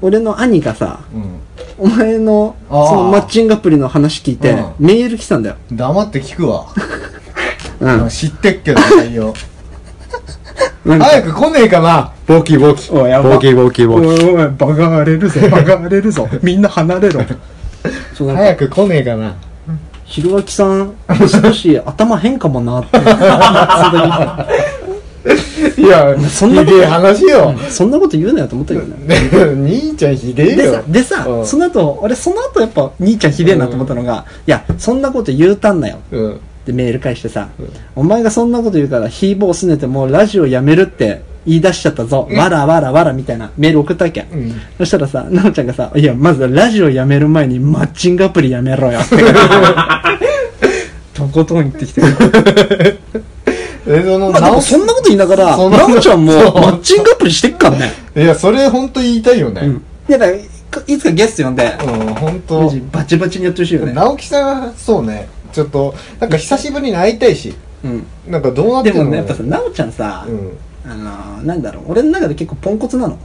[0.00, 4.74] 俺の兄がさうお前のそのマッチングアプリの話聞いて、うん。
[4.78, 6.66] メール来たんだよ、ん黙って聞くわ、
[7.80, 9.34] うん、知ってっけど内容。
[10.84, 12.12] 早く来ねえかな。
[12.26, 12.90] ボキボキ。
[12.92, 13.34] おいやば。
[13.34, 14.06] ボキボキボキ。
[14.06, 15.40] おいおいバカ荒れるぞ。
[15.50, 16.28] バカ荒れるぞ。
[16.42, 17.20] みんな離れろ。
[18.16, 19.34] 早く来ねえかな。
[20.04, 20.94] ひろあきさん
[21.28, 22.98] 少し頭変かもなって
[25.76, 28.96] いやそんなことひでえ話よ、そんなこと言うなよと思ったけどね。
[29.70, 30.56] 兄ちゃんひでえよ。
[30.56, 31.46] でさ、でさ、うん。
[31.46, 35.98] その後、俺その後やっぱ兄ちゃんひでえなと思ったのが、いや、そんなこと言うたんなよ。
[36.10, 36.32] うん。
[36.32, 36.36] っ
[36.68, 37.48] てメール返してさ、
[37.96, 42.28] お前がそんなこと言うから、ヒーボーすねてもうラジオやめるって言い出しちゃったぞ。
[42.30, 44.26] わらわらわらみたいなメール送ったわけ。
[44.32, 44.54] うん。
[44.76, 49.16] そしたらさ、なおちゃんがさ、いや、まずラジオやめる前にマッチングアプリやめろよって。
[51.14, 52.00] とことん言ってきて
[53.88, 53.98] る。
[53.98, 57.92] えそのまあでもそんなこと言いながら、なおちゃんもマッチングアプリしてっからね。
[58.16, 59.76] いやそれ本当言いたいよねうん。
[60.08, 60.38] いや、だから
[60.86, 61.66] いつかゲスト呼んで、う
[62.10, 63.92] ん本マ当ジバチバチにやってほしいよね。
[63.92, 68.06] 直樹さんはそうねちょっとなんか久しぶりに会いたいしうん。
[68.26, 69.04] なんかどうなってるの？
[69.04, 70.58] でもね、やっぱさ、なおちゃんさ、うん
[70.90, 73.18] あのーなんだろう、俺の中で結構ポンコツなの。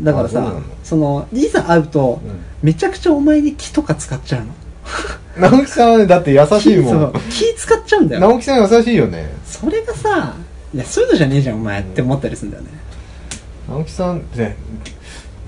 [0.00, 4.54] だからさあその、いざ会うと、うんめちゃくちゃお前に気とか使っちゃうの。
[5.38, 7.12] 直樹さんはねだって優しいもん。
[7.30, 8.20] 気使っちゃうんだよ。
[8.20, 9.30] 直樹さん優しいよね。
[9.44, 10.34] それがさ、
[10.74, 12.70] いや、そういうのじゃねえじゃん、お前って思ったりするんだよね。
[13.68, 14.56] 直樹さんって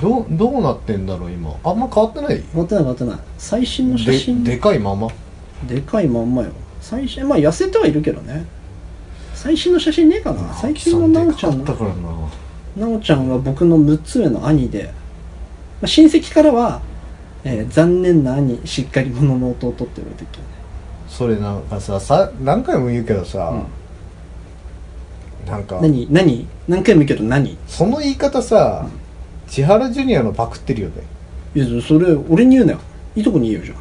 [0.01, 1.55] どうどうなってんだろう今。
[1.65, 2.43] あんま変わってない？
[2.53, 3.19] 持ってない持ってない。
[3.39, 5.09] 最新の写で真、ででかいまま？
[5.87, 6.49] かいまんまよ。
[6.81, 8.45] 最新、まあ痩せてはいるけどね。
[9.35, 10.53] 最新の写真ねえかな。
[10.61, 11.91] 最近のなおちゃんの直樹さでから
[12.87, 12.89] な。
[12.89, 14.91] なおちゃんは僕の6つ上の兄で、ま
[15.85, 16.81] あ、親戚からは、
[17.45, 20.49] えー残念な兄しっかり者の弟って言われてるけどね。
[21.09, 23.53] それなんかささ何回も言うけどさ、
[25.47, 27.57] なんか何何何回も言うけど何？
[27.69, 28.87] その言い方さ、
[29.47, 30.95] 千原ジュニアのパクってるよね。
[31.55, 32.79] いやそれ俺に言うなよ。
[33.15, 33.75] いいとこに言うよじゃ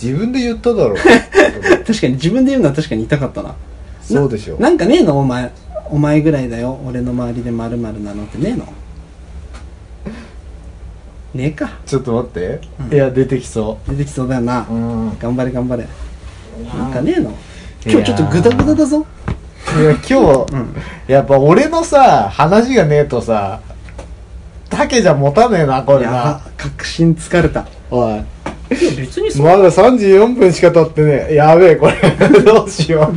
[0.00, 0.96] 自分で言っただろん
[1.84, 3.54] 確かに自分で言うのは確かに言いたかったな。
[4.02, 5.18] そうでしょなんかねえの？
[5.18, 5.50] お前
[5.90, 6.78] お前ぐらいだよ。
[6.86, 8.66] 俺の周りで〇〇なのってねえの？
[11.34, 11.70] ねえか。
[11.84, 12.94] ちょっと待って、うん。
[12.94, 14.76] いや出てきそ出てきそうだよな、うう
[15.08, 15.18] ん。
[15.18, 15.86] 頑張れ頑張れ。
[16.76, 17.36] なんかねえの。
[17.84, 19.04] 今日ちょっとグダグダだぞ。
[19.76, 20.76] いや今日、うん。
[21.08, 23.60] やっぱ俺のさ話がねえとさ
[24.70, 26.40] 竹じゃ持たねえなこれな。
[26.56, 27.66] 確信疲れた。
[27.90, 28.22] おい。
[28.70, 31.34] 別にまだ34分しか経ってねえ。
[31.34, 31.94] やべえこれ。
[32.42, 33.14] どうしよう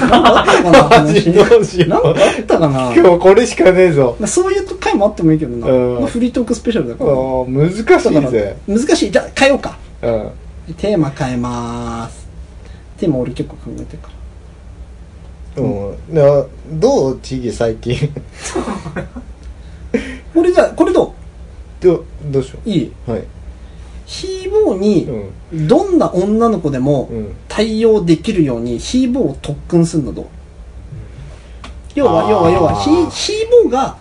[0.00, 1.88] あったかな話どうしよう。
[1.88, 2.14] なんかあっ
[2.46, 2.94] たかな？
[2.94, 4.16] 今日これしかねえぞ。
[4.18, 6.00] まあそういう回もあってもいいけどな、うん。
[6.00, 7.10] まあフリートークスペシャルだあから。
[7.12, 8.56] ー難しいぜ。
[8.66, 9.10] 難しい。
[9.10, 9.76] じゃあ変えようか。
[10.02, 10.30] うん。
[10.76, 12.26] テーマ変えまーす。
[12.98, 14.08] テーマ俺結構考えてるか
[15.56, 15.62] ら。
[15.62, 16.44] うん、な
[16.80, 17.18] どう？
[17.20, 17.96] ちぎ最近。
[20.34, 21.14] これじゃあこれど
[21.80, 22.68] どどうしよう。
[22.70, 22.92] いい？
[23.06, 23.24] うはい
[24.12, 25.06] ヒーボーに
[25.52, 25.68] うん。
[25.68, 27.34] どんな女の子でもうん。
[27.48, 30.26] 対応できるようにヒーボーを特訓するのどう？
[31.94, 33.96] 要は要は要はヒーヒーボーが、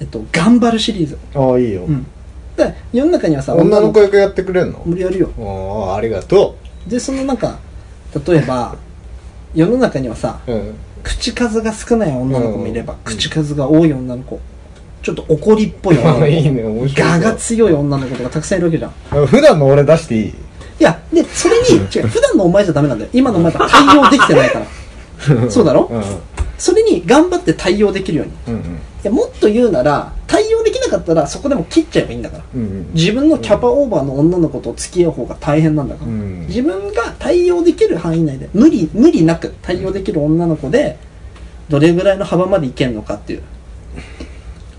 [0.00, 1.18] えっと、頑張るシリーズ。
[1.34, 2.06] ああいいよ、うん。
[2.56, 4.82] で世の中にはさ女の子役やってくれんの？
[4.84, 5.30] 無理やるよ。
[5.38, 7.58] ああありがとでそのなんか
[8.26, 8.76] 例えば
[9.54, 10.74] 世の中にはさううん。
[11.02, 12.98] 口数が少ない女の子もいれば、うん。
[13.04, 14.40] 口数が多い女の子
[15.08, 16.26] ちょっと怒りっぽい女の子。
[16.28, 17.08] いいね面白い。
[17.08, 19.26] 我が強い女の子とかたくさんいるわけじゃん。
[19.26, 20.22] 普段の俺出していい？
[20.28, 20.34] い
[20.80, 23.10] やでそれに違う普段のお前じゃダメなんだよ。
[23.14, 25.50] 今のお前が対応できてないから。
[25.50, 25.88] そうだろ？
[25.90, 26.02] うん。
[26.58, 28.54] それに頑張って対応できるように。
[28.54, 28.78] いうんうん。
[29.02, 32.44] やもっと言うなら対応できなかったらそこでも切っちゃえばいいんだから。
[32.54, 32.86] うんうん。
[32.92, 36.44] 自分のキャパオーバーの女の子と付き合う方が大変なんだから、うん。
[36.48, 40.98] 自分が対応できる範囲内で無理無理なく対応できる女の子で
[41.70, 43.42] どれぐらいの幅までいけるのかっていう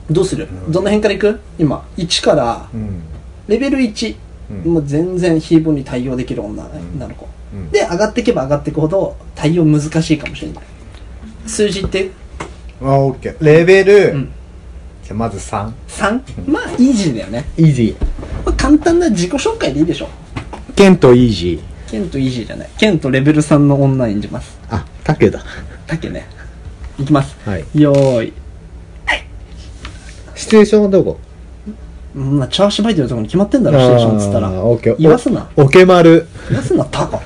[0.09, 0.47] どうする？
[0.69, 1.39] どの辺からいく？
[1.57, 1.85] 今。
[1.97, 2.69] 1から。
[2.73, 3.01] うん。
[3.47, 4.15] レベル1
[4.65, 4.73] うん。
[4.73, 6.69] もう全然ヒーボーに対応できる女の。
[7.15, 7.69] 子、うん。
[7.71, 10.63] で上がっていけば上がっていくほど対応難しいかもしれない。
[11.45, 12.11] 数字って？
[12.81, 14.31] あオッケーレベル、うん。
[15.03, 17.95] じゃあまず3 3まあイージーだよね、イージ
[18.45, 21.91] まあ、簡単な自己紹介でいいでしょーケントイージー。
[21.91, 22.69] ケントイージーじゃない。
[22.77, 24.59] ケントレベル3の女演じます。
[24.69, 25.43] あタケだ。
[25.87, 26.25] だけね。
[26.97, 27.35] いきます。
[27.49, 27.65] はい。
[27.73, 28.33] よーい
[30.39, 31.19] シチュエーションはどこ？
[32.15, 34.47] うんまあチャーシュバイてるところに決まってんだろシチュエーションっつったら。
[34.47, 34.95] あーオッケー。
[34.97, 35.49] 言わすな。
[35.57, 36.27] おけまる。
[36.47, 37.17] 言わすなタコ。
[37.17, 37.19] い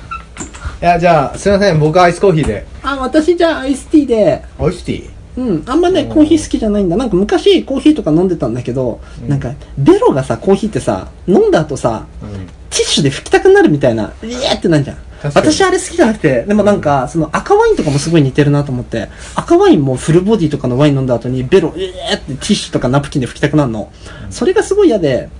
[0.80, 1.78] やじゃあすいません。
[1.78, 2.66] 僕アイスコーヒーで。
[2.82, 4.44] あ私じゃあアイスティーで。
[4.58, 5.10] アイスティー？
[5.36, 6.96] うん、あんまね、コーヒー好きじゃないんだ。
[6.96, 12.30] なんか昔コーヒーとか飲んでたんだけど、なんか、ベロがさ、コーヒーってさ、飲んだ後さ、うん。
[12.30, 14.96] ティッシュで拭きたくなるみたいな、イエーってなんじゃん。
[15.32, 23.90] 私あれ好きじゃなくて、でもなんか、その赤ワインとかもすごい似てるなと思って、赤ワインもフルボディとかのワイン飲んだ後にベロ、イエーってティッシュとかナプキンで拭きたくなるの。
[24.30, 25.30] それがすごい嫌で、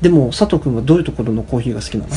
[0.00, 2.10] でも佐藤くんはどういうところのコーヒーが好きなの？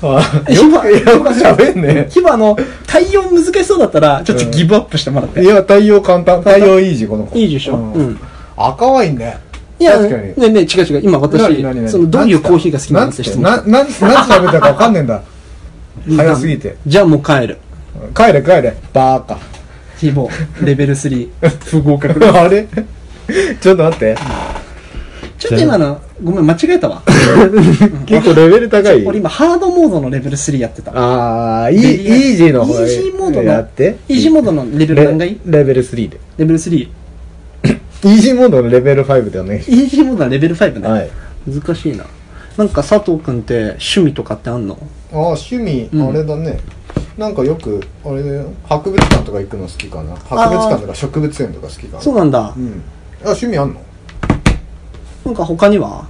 [0.00, 2.08] あよくよく喋んね。
[2.16, 5.42] 今あの、対応難しそうだったら、ちょっとギブアップしてもらって。
[5.42, 6.44] いや対応簡単。
[6.44, 7.36] 対応イージーこの子。
[7.38, 7.76] いいでしょ？
[7.76, 7.92] うん。
[7.92, 8.20] うん。
[8.56, 9.38] 赤ワインね
[9.80, 11.00] いや、確かにねえねえ違う違う。
[11.04, 11.88] 今私何何、何？
[11.88, 13.42] その、どういうコーヒーが好きなのって質問。
[13.42, 15.22] な、な、なんて喋ったかわかんねえんだ。
[16.16, 16.76] 早すぎて。
[16.86, 17.58] じゃあもう帰る。
[18.14, 18.74] 帰れ帰れ。
[18.92, 19.38] バーカ。
[19.98, 21.28] ヒーボー、レベル3、
[21.70, 22.24] 不合格。
[22.26, 22.66] あれ？
[23.60, 24.16] ちょっと待って。
[25.38, 27.02] ちょっと今の、ごめん、間違えたわ。
[28.06, 29.04] 結構レベル高い。
[29.06, 30.90] 俺今、ハードモードのレベル3やってた。
[30.94, 33.96] あー、イージーの方イージーモードのやって。
[34.08, 35.40] イージーモードのレベルレ何がいい？
[35.46, 36.20] レベル3で。
[36.38, 36.88] レベル 3?
[38.04, 40.88] イイージーモードのレベル5でお願いしージーモードはレベル5ね。
[40.88, 41.10] はい
[41.48, 42.04] 難しいな。
[42.56, 44.78] なんか佐藤くんって趣味とかってあんの？
[45.12, 46.60] あー、趣味、うんあれだね。
[47.16, 48.52] なんかよく、あれだよ。
[48.68, 50.14] 博物館とか行くの好きかな。
[50.14, 52.02] 博物館とか植物園とか好きかな。
[52.02, 52.60] そうなんだう。
[52.60, 52.82] ん。
[53.24, 53.80] あ、趣味あんの？
[55.24, 56.06] なんか他には？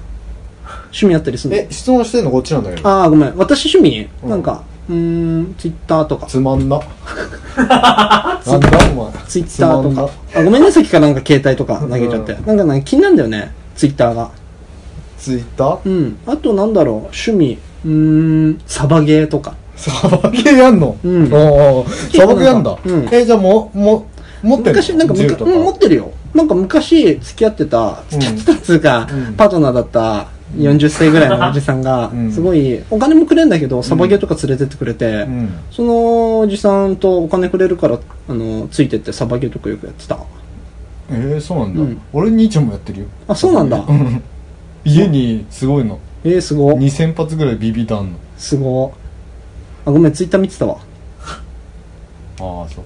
[0.86, 1.62] 趣味あったりするの？
[1.62, 2.88] え、質問してんのこっちなんだけど。
[2.88, 3.36] ああ、ごめん。
[3.36, 6.26] 私趣味、うんなんか、うーん、ツイッターとか。
[6.26, 6.80] つまんな。
[7.56, 9.12] なんだお前。
[9.26, 10.10] ツイッターとか。
[10.34, 12.32] あ、ごめんね、さっきからなんか携帯とか投げちゃって。
[12.32, 14.30] うなんかね、気になるんだよね、ツイッターが。
[15.18, 15.78] ツイッター？
[15.84, 16.16] うん。
[16.26, 19.54] あとなんだろう、趣味、うーん、サバゲーとか。
[19.76, 20.96] サバゲーやんの？
[21.04, 22.76] うんおーサバゲーやんだ。
[22.84, 24.06] うんえ、じゃあもう、も、
[24.42, 25.44] 持ってる昔、なんかむか。
[25.44, 26.10] うん、持ってるよ。
[26.34, 30.26] なんか昔、付き合ってた、付き合ってたっつうか、うんパートナーだった
[30.56, 35.50] 40歳ぐらいのおじさんがう、んすごい、お金もくれんだけど、サバゲーとか連れてってくれて、うん。
[35.70, 40.18] そのおじさんとお金くれるから、あの、ついてってサバゲーとかよくやってた。
[41.10, 41.80] えー、そうなんだ。
[41.80, 43.06] うん俺兄ちゃんもやってるよ。
[43.26, 43.78] あ、そうなんだ。
[43.78, 44.22] うん。
[44.84, 45.98] 家にすごいの。
[46.24, 46.72] えー、すご。
[46.72, 48.18] 2000発ぐらいビビ弾の。
[48.36, 48.92] すご。
[49.84, 50.78] あ、ごめん、ツイッター見てたわ。
[52.40, 52.84] ああ、そっ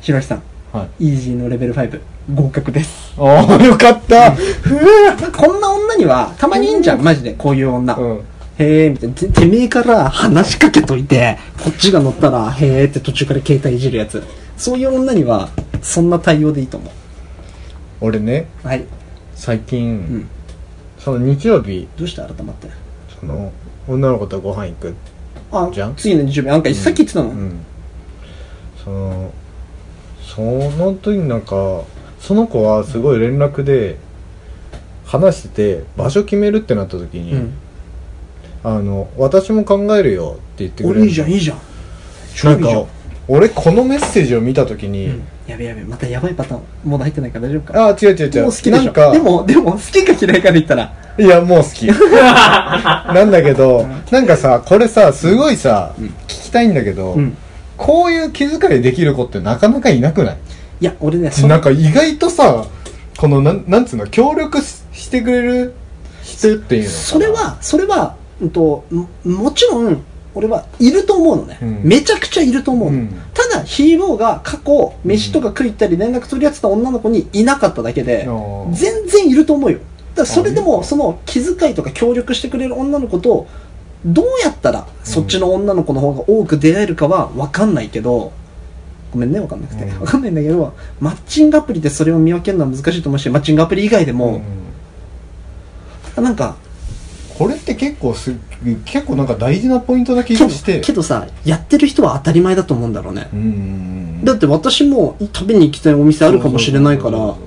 [0.00, 0.78] ひろしさん、か。
[0.78, 1.08] はい。
[1.08, 2.00] イージーのレベル5、
[2.34, 3.03] 合格です。
[3.16, 4.32] ああ、よかった。
[4.32, 7.94] ふぅこんな女には、たまにいいんじゃん、マジで、こういう女。
[7.94, 8.20] うん。
[8.58, 9.14] へえ、みたいな。
[9.14, 14.22] ててめえから話しかけといて、こっちが乗ったら、へえって途中から携帯いじるやつ。
[14.56, 15.48] そういう女には、
[15.82, 16.90] そんな対応でいいと思
[18.00, 18.68] 俺ね、う。
[18.68, 18.84] はい。
[19.34, 20.28] 最近、ん
[20.98, 22.68] その日曜日、どうして改まって。
[23.20, 23.52] その、
[23.86, 24.94] 女の子とご飯行く。
[25.52, 25.94] あ、じゃん？
[25.94, 27.60] 次の日曜日、なんかさっき言ってたの、うん。
[28.82, 29.32] その、
[30.22, 31.82] その時になんか、
[32.26, 33.96] その子はすごい連絡で、
[35.04, 37.52] 話してて、場所決めるってなった時に、うん。
[38.62, 41.00] あの、私も考えるよって言ってくれる。
[41.02, 41.58] 俺いいじゃん、いいじゃん。
[42.34, 42.86] 超ないんか。、
[43.28, 47.84] 俺このメッセージを見た時に、うんやべやべ、またやばいパターン、モード入ってないから大丈夫か。
[47.84, 48.42] ああ、違う違う違う。
[48.44, 48.82] もう好きでしょ。
[48.84, 51.84] なんか、でも、でも、好きか嫌いかで言ったら、いや、もう好き。
[53.12, 57.36] なんだけど、なんかさ、これさ、すごいさ、うん聞きたいんだけど、うん。
[57.76, 60.36] こういう気遣いできる子ってなかなかいなくない？
[60.84, 62.66] いや、俺ね、そなんか意外とさ、
[63.16, 65.72] この、なん、なんつうの、協力ししてくれる
[66.22, 70.02] 人っていうのそれ、は、それは、うんと、ももちろん、
[70.34, 71.80] 俺はいると思うのね、うん。
[71.84, 72.98] めちゃくちゃいると思うの。
[72.98, 73.08] うん。
[73.32, 78.72] ただ、ヒーローが過去、飯とか食い行ったり連絡取り合ってた女の子にいなかっただけで、あー。
[78.74, 79.78] 全然いると思うよ。
[80.14, 83.46] だそれでも、あその気遣いとか協力してくれる女の子と、
[84.04, 88.32] どうやったらそっちの女の子の方が多く出会えるかは分かんないけど、
[89.14, 89.84] ごめんね、分かんなくて。
[89.84, 94.42] うん分かんないんだけど、マッチングアプリでそれを見分けるのは難しいと思うし、マッチングアプリ以外でも、
[96.16, 96.56] なんか、
[97.38, 98.34] これって結構す、
[98.84, 100.80] 結構なんか大事なポイントな気けどがして。
[100.80, 103.28] けどさ、やってる人は当たり前だと思うんだろうね。
[103.32, 103.48] うんうんう
[104.22, 104.24] ん。
[104.24, 107.38] だって私も食べに行きたいお店あるかもしれないから、こ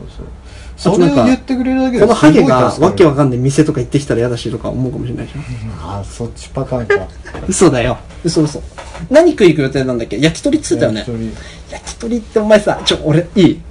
[0.78, 5.42] それを言ってくれるだけでのハゲがわけわんかんない店とか行ってきたら嫌だしとか思うかもしれないじゃん。
[5.98, 7.08] ああ、そっちパターンか。
[7.48, 7.98] 嘘だよ。
[8.24, 8.62] 嘘嘘。
[9.10, 10.20] 何食い行く予定なんだっけ？
[10.20, 11.00] 焼き鳥っつってたよね。
[11.00, 11.16] 焼き。
[11.18, 11.32] 鳥。
[11.72, 13.62] 焼き鳥ってお前さ、ちょ、俺、いい？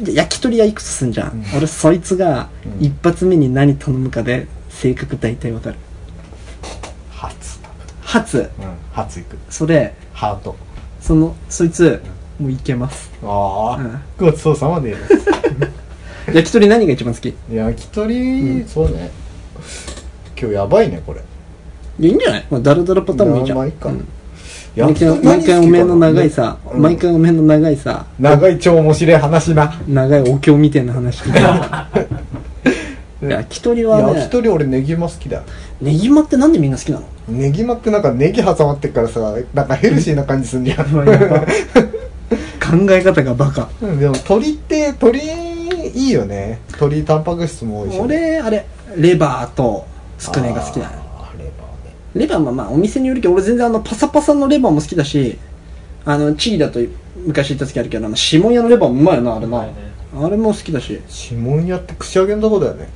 [0.00, 1.44] で焼き鳥屋いくつすんじゃん、うん。
[1.56, 2.48] 俺そいつが
[2.78, 2.84] うん。
[2.86, 5.76] 一発目に何頼むかで性格大体わかる。
[7.10, 7.58] 初。
[8.02, 8.38] 初。
[8.38, 8.46] うん
[8.92, 9.38] 初いく。
[9.48, 10.56] それハート。
[11.00, 12.02] そのそいつ
[12.38, 13.10] もういけます。
[13.22, 14.00] ああ、うん。
[14.18, 14.96] ごちそうさまで
[16.36, 17.28] 焼き鳥何が一番好き？
[17.28, 18.66] い焼き鳥、うん。
[18.66, 19.10] そうね。
[20.40, 21.20] 今日やばいねこれ。
[22.00, 23.58] やいいんじゃない、まあ、ダラダラパターンもいいじゃん。
[23.58, 23.88] まあいいか。
[23.90, 24.08] うん。
[24.74, 29.78] 毎毎回おめえの長い何さ、好きかな毎回おめえの長いさ長い超面白い話な。
[29.86, 31.22] 長いお経みたいな話。
[33.22, 34.14] 焼き鳥はね。
[34.14, 35.42] 焼き鳥俺ネギマ好きだよ。
[35.82, 37.04] ネギマってなんでみんな好きなの？
[37.28, 39.20] ネギマってなんかネギ挟まってっからさ
[39.54, 40.86] なんかヘルシーな感じすんじゃん。
[42.58, 43.68] 考え方がバカ。
[43.82, 45.20] うんでも鶏って鶏
[45.94, 46.60] いいよね。
[46.68, 47.94] 鶏タンパク質も多いし。
[47.94, 48.66] ね、俺あれ
[48.96, 49.86] レバーと
[50.18, 50.94] つくねが好きだね。
[51.16, 51.94] あーレバーね。
[52.14, 55.38] レバーはまあお店によるけど俺全然あのパサパサのレバーも好きだし
[56.04, 56.80] あのチリだと
[57.16, 61.00] 昔行った時あるけどあの下屋のレバーもうまいよなあれな、あれも好きだし。
[61.30, 62.88] 指紋屋って串揚げのとこだよね。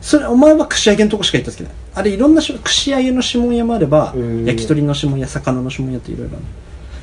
[0.00, 4.46] それお前は串揚げのとこしか行った好きだあれいろんなし串揚げの指紋屋もあればへー。
[4.46, 6.42] 焼き鳥の指紋屋魚の指紋屋っていろいろある。
[6.42, 6.46] い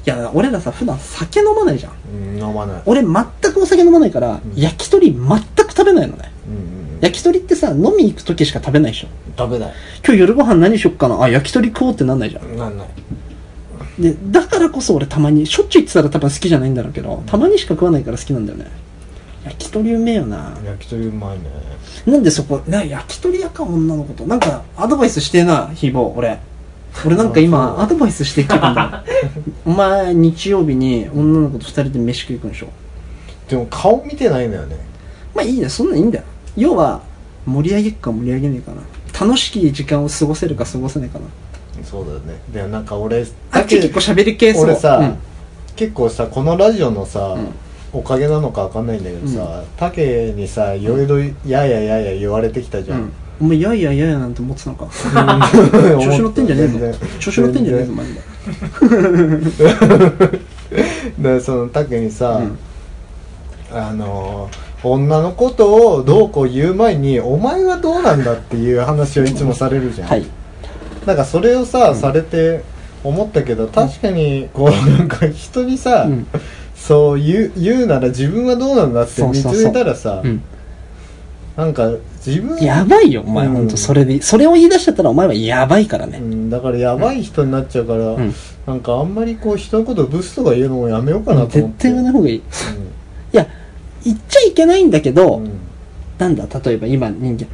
[0.05, 1.93] や俺らさ普段酒飲まないじゃん。
[2.13, 2.81] うん飲まない。
[2.85, 3.13] 俺全
[3.53, 4.41] くお酒飲まないから、ん。
[4.55, 5.23] 焼き鳥全
[5.65, 6.31] く食べないのね。
[6.47, 6.61] うんうん
[6.95, 6.99] うん。
[7.01, 9.07] 焼き鳥ってさ飲み行く時しか食べないでしょ。
[9.37, 9.73] 食べない。
[10.05, 11.21] 今日夜ご飯何しよっかな？
[11.21, 12.57] あ焼き鳥食おうってなんないじゃん。
[12.57, 12.87] なんない。
[13.99, 18.67] でだからこそ俺たまにしょっちゅう言ってたら多分好きじゃないんだろうけどたまにしか食わないから好きなんだよね。
[19.43, 20.57] 焼き鳥うめえよな。
[20.63, 21.45] 焼き鳥うまいね。
[22.05, 24.25] なんでそこな焼き鳥屋か女の子と。
[24.25, 26.39] なんかアドバイスしてえなひーぼー俺
[27.05, 29.03] 俺なんかあ今アドバイスしていく気分だ。
[29.65, 32.67] お前日曜日に女の子と二人で飯食い行くんでしょ。
[33.49, 34.77] でも顔見てないのよね。
[35.33, 36.25] まあいいねそんなんいいんだよ。
[36.57, 37.01] 要は
[37.45, 38.81] 盛り上げっか盛り上げねえかな。
[39.25, 41.25] 楽しき時間を過ごせるか過ごせないかな。
[41.83, 42.41] そうだよね。
[42.53, 44.63] でもなんか俺あっち結構喋り系そう。
[44.65, 45.15] 俺さ、うん。
[45.75, 47.47] 結構さこのラジオのさ、うん。
[47.93, 54.85] おかげなのかわかんないんだけどさ、タケにさいろいろやややや言われてきたじゃん、うんお前やいやいやいやなんて思ってたのか。
[54.85, 54.89] う
[55.97, 56.01] ん。
[56.01, 56.79] 調子乗ってんじゃねえぞ。
[57.19, 58.13] 調子乗ってんじゃねえぞマジ
[61.19, 62.57] ででそのタケにさ、うん。
[63.77, 70.25] あのー女のことをどうこう言う前に、お前はどうなんだっていう話をいつもされるじゃん、はい。
[71.05, 71.95] なんかそれをさ、うん。
[71.95, 72.63] されて
[73.03, 76.27] 思ったけど確かにこうなんか人にさ、うん。
[76.75, 80.41] そう言う言うなら自分はどうなんだって見つめたらさうん。
[81.55, 81.91] なんか
[82.25, 82.57] 自分。
[82.59, 83.53] やばいよお前うん。
[83.53, 84.21] 本当それで。
[84.21, 86.19] それを言い出しちゃったらお前はやばいからね。
[86.19, 88.33] うん、だからやばい人になっちゃうから、うん。
[88.67, 91.73] なんかあんまりこう人のことブスとか言うのもやめようかなと思絶って。
[91.83, 92.35] 対言わない方がいい。
[92.35, 92.41] い
[93.31, 93.47] や
[94.03, 95.51] 言っちゃいけないんだけど、うん。
[96.17, 97.47] なんだ例えば今人間。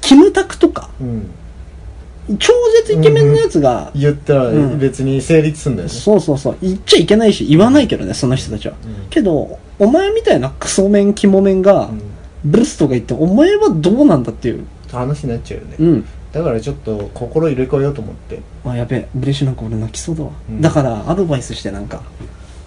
[0.00, 0.90] キムタクとか。
[1.00, 2.52] うん、超
[2.84, 4.78] 絶イケメンのやつが、言ったらうん。
[4.78, 6.56] 別に成立するんだよね、そうそうそう。
[6.60, 9.08] 言っちゃいけないし言わないけどねその人たちは、うん。
[9.10, 12.02] けどお前みたいなクソメンキモメンが、うん
[12.44, 14.66] ブスとか言ってお前はどうなんだっていう。
[14.90, 16.04] 話になっちゃうよね、うん。
[16.32, 18.40] だからちょっと心入れ替えようと思って。
[18.64, 19.08] あやべえ。
[19.16, 20.60] 嬉しいなんか俺泣きそうだわ、うん。
[20.60, 22.02] だからアドバイスしてなんか。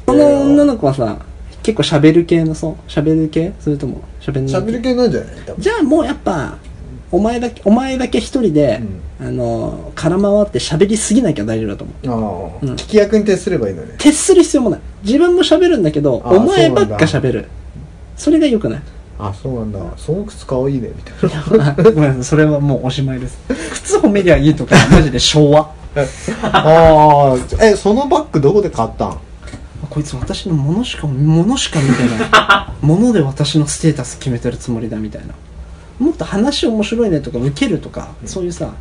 [0.05, 1.19] この女の子はさ
[1.63, 2.75] 結構喋る系のそう。
[2.87, 3.53] 喋る系？
[3.59, 5.35] それとも喋んない喋る系なんじゃない？
[5.57, 6.57] じゃあもうやっぱ
[7.11, 8.81] お前だけお前だけ一人で、
[9.19, 11.93] あの空回って喋りすぎなきゃ大丈夫だと思
[12.55, 12.59] う。
[12.61, 12.73] ああ、うん。
[12.75, 13.95] 聞き役に徹すればいいのね。
[13.97, 14.79] 徹する必要もない。
[15.03, 17.49] 自分も喋るんだけどあお前ばっか喋る。
[18.15, 18.81] それが良くない
[19.25, 19.79] あそうなんだ。
[19.97, 21.69] その靴かわいいねみたいな。
[21.69, 23.37] あごめんそれはもうおしまいです。
[23.73, 25.71] 靴褒めりゃいいとかマジで昭和。
[26.41, 29.19] ああえそのバッグどこで買ったん？
[29.89, 32.85] こいつ私のものしかものしか見てない。
[32.85, 35.33] もので私のステータス決めてるつもりだみたいな。
[35.99, 38.73] もっと話面白いねとか受けるとか、そういうさ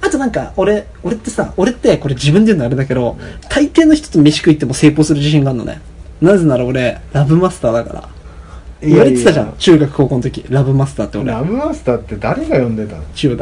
[0.00, 3.16] あとなんか俺俺ってさ俺ってこれ自分で言うのあれだけど、
[3.48, 5.80] 大抵の人と飯食いっても成功する自信があるのね。
[6.20, 8.08] なぜなら俺ラブマスターだから
[8.80, 10.44] 言われてたじゃん中学高校の時。
[10.48, 11.32] ラブマスターって俺。
[11.32, 13.02] ラブマスターって誰が呼んでたの？
[13.14, 13.36] 千代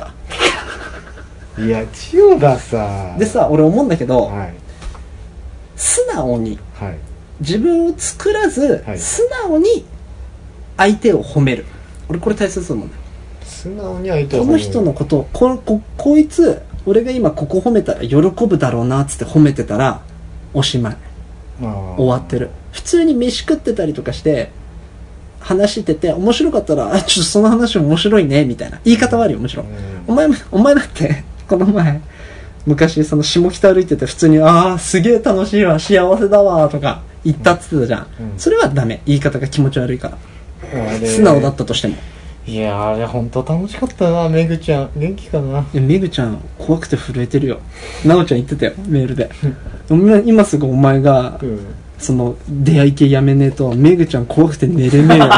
[1.57, 1.63] 田。
[1.63, 3.17] いや千代田さ。
[3.19, 4.55] でさ俺思うんだけど、はい。
[5.77, 6.99] 素直にはい。
[7.41, 8.99] 自分を作らず、はい。
[8.99, 9.85] 素直に
[10.77, 11.65] 相手を褒める。
[12.09, 13.03] 俺これ大切だと思うんだよ。
[13.43, 20.03] 素直に相手をこの人のことをこここいつ俺が今ここ褒めたら喜ぶだろうなっつって褒めてたら
[20.55, 20.97] おしまい。
[21.59, 22.51] 終終わってる。
[22.73, 24.51] 普通に飯食ってたりとかして
[25.47, 28.81] 話してて面白かったらあちょっとその話面白いねみたいな。
[28.85, 29.63] 言い方はあるよもちろ。
[29.63, 29.67] ん、
[30.09, 32.01] お前もお前だってこの前
[32.67, 38.39] 昔その下北歩いてて普通に「ああすげえ楽しいわ幸せだわ」とか言ったっつってたじゃん、うん。
[38.39, 39.01] それはダメ。
[39.07, 40.19] 言い方が気持ち悪いから。
[41.07, 41.95] 素直だったとしても。
[42.45, 44.91] いやあれ本当楽しかったなめぐちゃん。
[44.97, 45.61] 元気かな？
[45.73, 47.61] いやめぐちゃん怖くて震えてるよ。
[48.05, 49.31] なおちゃん言ってたよメールで。
[50.25, 51.61] 今すぐお前がうん
[51.99, 55.25] その出会い系やめねえとめぐちゃん怖くて寝れねえよ。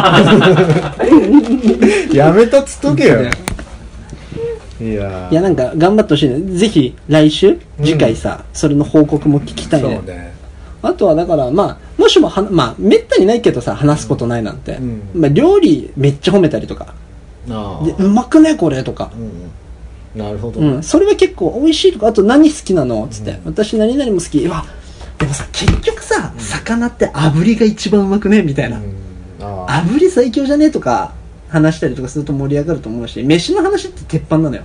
[2.13, 3.21] やめたっつっとけよ。
[4.81, 6.41] いやいやなんか頑張ってほしいね。
[6.57, 10.01] ぜひ来週次回さ、それの報告も聞きたいね。
[10.07, 10.33] ね。
[10.83, 15.03] あとはだからまあもしもはまあめったにないけどさ話すことないなんて、うん。
[15.15, 16.95] まあ、料理めっちゃ褒めたりとか。
[17.47, 17.53] で
[17.99, 19.11] うまくねこれとか。
[19.17, 19.23] うん。
[19.23, 19.31] うん
[20.17, 22.09] なるほど、うん、それは結構美味しいとか。
[22.09, 23.07] あと何好きなの？
[23.11, 24.39] つって、私何々も好き。
[24.39, 24.65] うわ
[25.19, 28.81] でもさ結局さ、魚って炙りが一番うまくねみたいな、
[29.39, 31.13] 炙り最強じゃねとか
[31.49, 34.63] 話したりとかすると盛り上がると思うし飯の話って鉄板なのよ。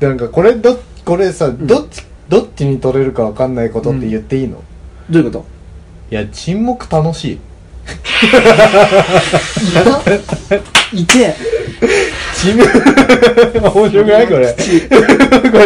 [0.00, 4.62] なんかこれどこれさ、どっちどっちに取れるかわかんないことって言っていいの、
[5.10, 5.46] どういうこと？
[6.10, 7.38] いや沈黙楽しい。
[10.92, 11.34] いて？
[12.34, 12.80] 沈黙
[13.60, 14.28] 面白くない？
[14.28, 14.54] これ。
[15.50, 15.58] こ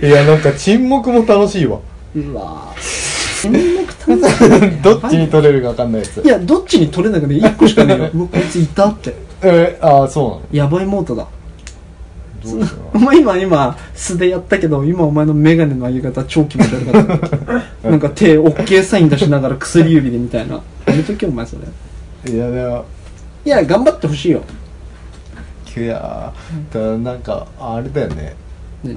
[0.00, 0.08] れ。
[0.08, 1.80] いやなんか沈黙も楽しいわ。
[2.14, 3.05] うわ沈
[3.50, 6.22] 黙楽しいどっちに取れるかわかんないやつ。
[6.24, 8.10] いやどっちに取れなくね1個しかねえよ。
[8.14, 9.14] うわこいついたって。
[9.42, 10.66] えー、ああそうなの？
[10.66, 11.26] やばいモードだ。
[12.44, 17.18] どうしよお前今今素でやったけど今お前のメガネの上げ方超気持ち悪かっ
[17.82, 17.88] た。
[17.90, 20.54] なんか手 OK サイン出しながら薬指でみたいな。
[20.86, 21.62] やめとけお前それ。
[22.32, 22.84] ういやでも
[23.44, 24.42] いや頑張ってほしいよ。
[25.76, 26.32] いや
[26.72, 28.34] だなんかあれだよね。
[28.82, 28.96] ね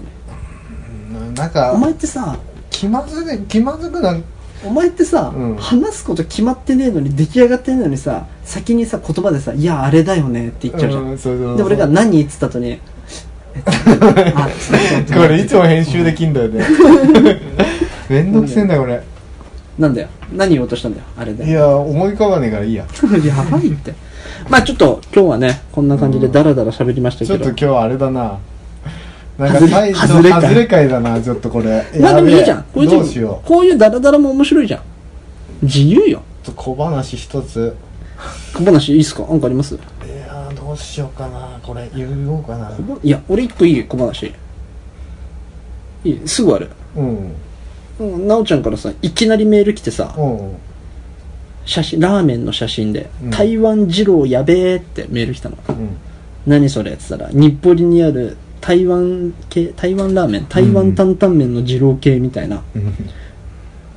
[1.11, 2.37] うんなんかお前ってさ
[2.69, 4.23] 気まずく気まずくなん
[4.65, 5.55] お前ってさ、うん。
[5.55, 11.57] 話すこと決まってねえのに出来上がってねえのにさ先にさ言葉でさ「いやあれだよね」って言っちゃうじゃん、うんそうそうそう。
[11.57, 12.79] で俺が「何?」っつった後に
[13.65, 16.65] 「あそうそうこれいつも編集できんだよね。
[18.09, 19.01] めんどくせえんだよこれ。
[19.77, 20.07] なんだよ。
[20.35, 21.45] 何言おうとしたんだよあれで。
[21.47, 22.85] いや思い浮かばねえからいいや。
[23.25, 23.93] やばいって。
[24.49, 28.37] まあちょっと今日はねこんな感じでダラダラ喋りましたけど、ちょっと今日あれだな
[29.39, 31.85] なんか外れ最初外れ会外れ会だなちょっとこれ。
[31.99, 32.63] まあでもいいじゃん。
[32.63, 33.47] こういうどうしよう。
[33.47, 34.81] こういうダラダラも面白いじゃん。
[35.61, 36.21] 自由よ。
[36.43, 37.75] ちょっと小話一つ。
[38.53, 39.23] 小話いいっすか？
[39.23, 39.75] なんかあります？
[39.75, 41.57] いやーどうしようかな。
[41.63, 42.71] これ言おうかな。
[43.01, 44.33] いや俺一個いい小話。
[46.03, 46.27] いい？
[46.27, 46.69] すぐある。
[46.97, 47.31] うん。
[47.99, 50.57] うんなおちゃんからさいきなりメール来てさうん。
[51.65, 53.29] 写真ラーメンの写真で「うん。
[53.29, 55.57] 台湾二郎やべえ」ってメール来たの。
[55.69, 55.97] うん。
[56.47, 56.91] 何それ？
[56.91, 62.61] って言ったら日暮里にある台湾系台湾ラーメン台湾担々麺の二郎系みたいな、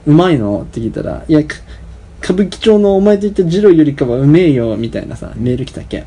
[0.07, 0.63] うまいの？
[0.63, 1.57] って聞いたら、いや、か
[2.23, 6.05] 歌舞伎町のお前と言った二郎よりかはうめえよ、みたいなさ、メール来たっけ。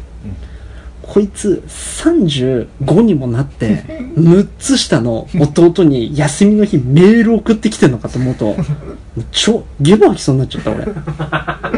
[1.01, 3.83] こいつ、35にもなって、
[4.17, 8.55] 6つ下の弟に休みの日メール送ってきてんのかと思うと、
[9.31, 10.85] 超、ゲボ吐きそうになっちゃった俺。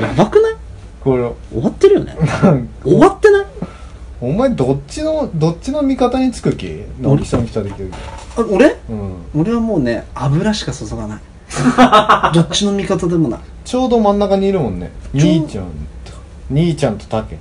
[0.01, 0.53] やばくない？
[1.01, 2.15] これ終わってるよね。
[2.84, 3.45] 終わってない？
[4.20, 6.84] お前どっちのどっちの味方につく気？
[6.99, 7.72] 直樹さん来た時
[8.36, 8.76] あ俺？
[8.89, 11.22] うん俺はもうね、油しか注がない。
[12.34, 13.39] どっちの味方でもない。
[13.63, 15.70] ちょうど真ん中にいるもんね兄ちゃんと
[16.49, 17.38] 兄ちゃんとタケ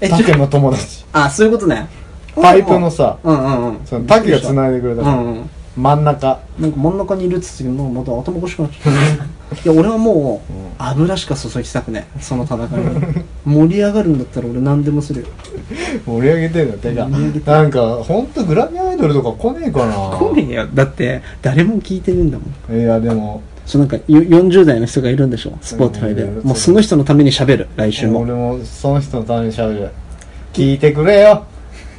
[0.00, 1.88] え、タケの友達あ、そういうことね。
[2.34, 3.86] パイプのさうんうんうん。
[3.86, 5.50] そのタケが繋いでくれたからうんうん。
[5.76, 6.40] 真ん中。
[6.58, 13.24] なんか真ん中にいるっつってもうまた頭おかしくなっちゃった いや俺はもう油しか注ぎたくねその戦いに。
[13.44, 15.26] 盛り上がるんだったら俺何でもするよ。
[16.06, 16.92] 盛り上げてんだて
[17.50, 19.92] なんかほんとグラビアアイドルとか来ねえかな。
[20.18, 20.66] 来ねえよ。
[20.74, 22.44] だって誰も聞いてるんだも
[22.76, 22.80] ん。
[22.80, 23.42] いやでも。
[23.66, 25.52] そうなんかよ40代の人がいるんでしょ？
[25.60, 28.20] スポーティファイでうんもうその人のために喋る来週も。
[28.20, 29.88] 俺もその人のために喋る。
[30.52, 31.44] 聞いてくれよ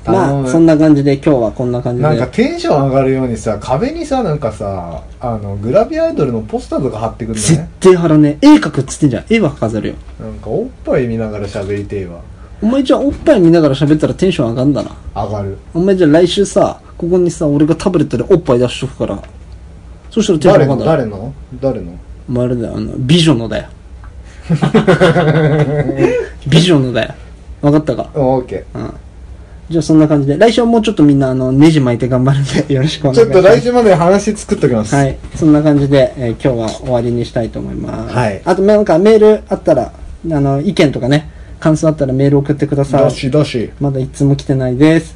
[0.06, 2.08] まあそんな感じで今日はこんな感じで。
[2.10, 8.48] なんかテンション上がるようにさ壁にさなんかさあのグラビアアイドルのポスターとか貼ってくんだ絶ね対貼らねえ。
[8.48, 9.26] 絵描くっつってんじゃん。
[9.30, 9.96] 絵は飾るよ。
[10.20, 12.22] なんかおっぱい見ながら喋りてえわ。
[12.64, 14.92] お前じゃあおっぱい見ながら喋ったらテンション上がんだな。
[15.16, 15.58] 上がる。
[15.74, 19.20] お前じゃあ来週さここにさ俺がタブレットでおっぱい出しとくから。
[20.10, 20.92] そしたらテンション上がんだな。
[20.92, 21.34] 誰の？
[21.62, 21.92] 誰の？
[22.28, 23.68] お前あれだよあの美女のだよ。
[26.48, 27.14] 美女のだよ。
[27.62, 28.10] 分かったか？
[28.16, 28.94] オーケうん
[29.72, 30.38] じゃあそんな感じで。
[30.38, 33.34] 来週はもうちょっとみんなあのネジ巻いて頑張るんで よろしくおー願いします。
[33.34, 34.94] ちょっと来週まで話作っときます。
[34.94, 35.18] はい。
[35.36, 38.14] そんな感じで、えー今日は終わりにしたいと思います。
[38.14, 38.42] はい。
[38.44, 39.94] あとなんかメールあったら
[40.30, 41.30] あの意見とかね
[41.62, 43.04] 感想あったらメール送ってください。
[43.04, 43.70] どしどし。
[43.80, 45.16] まだいつも来てないです。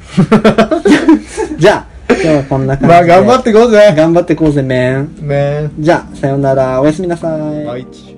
[1.58, 3.06] じゃあ今日はこんな感じで。
[3.06, 3.94] まあ頑張ってこうぜ。
[3.94, 5.10] 頑張ってこうぜメン。
[5.20, 6.80] ねじゃあさようなら。
[6.80, 7.64] おやすみなさい。
[7.64, 8.15] はい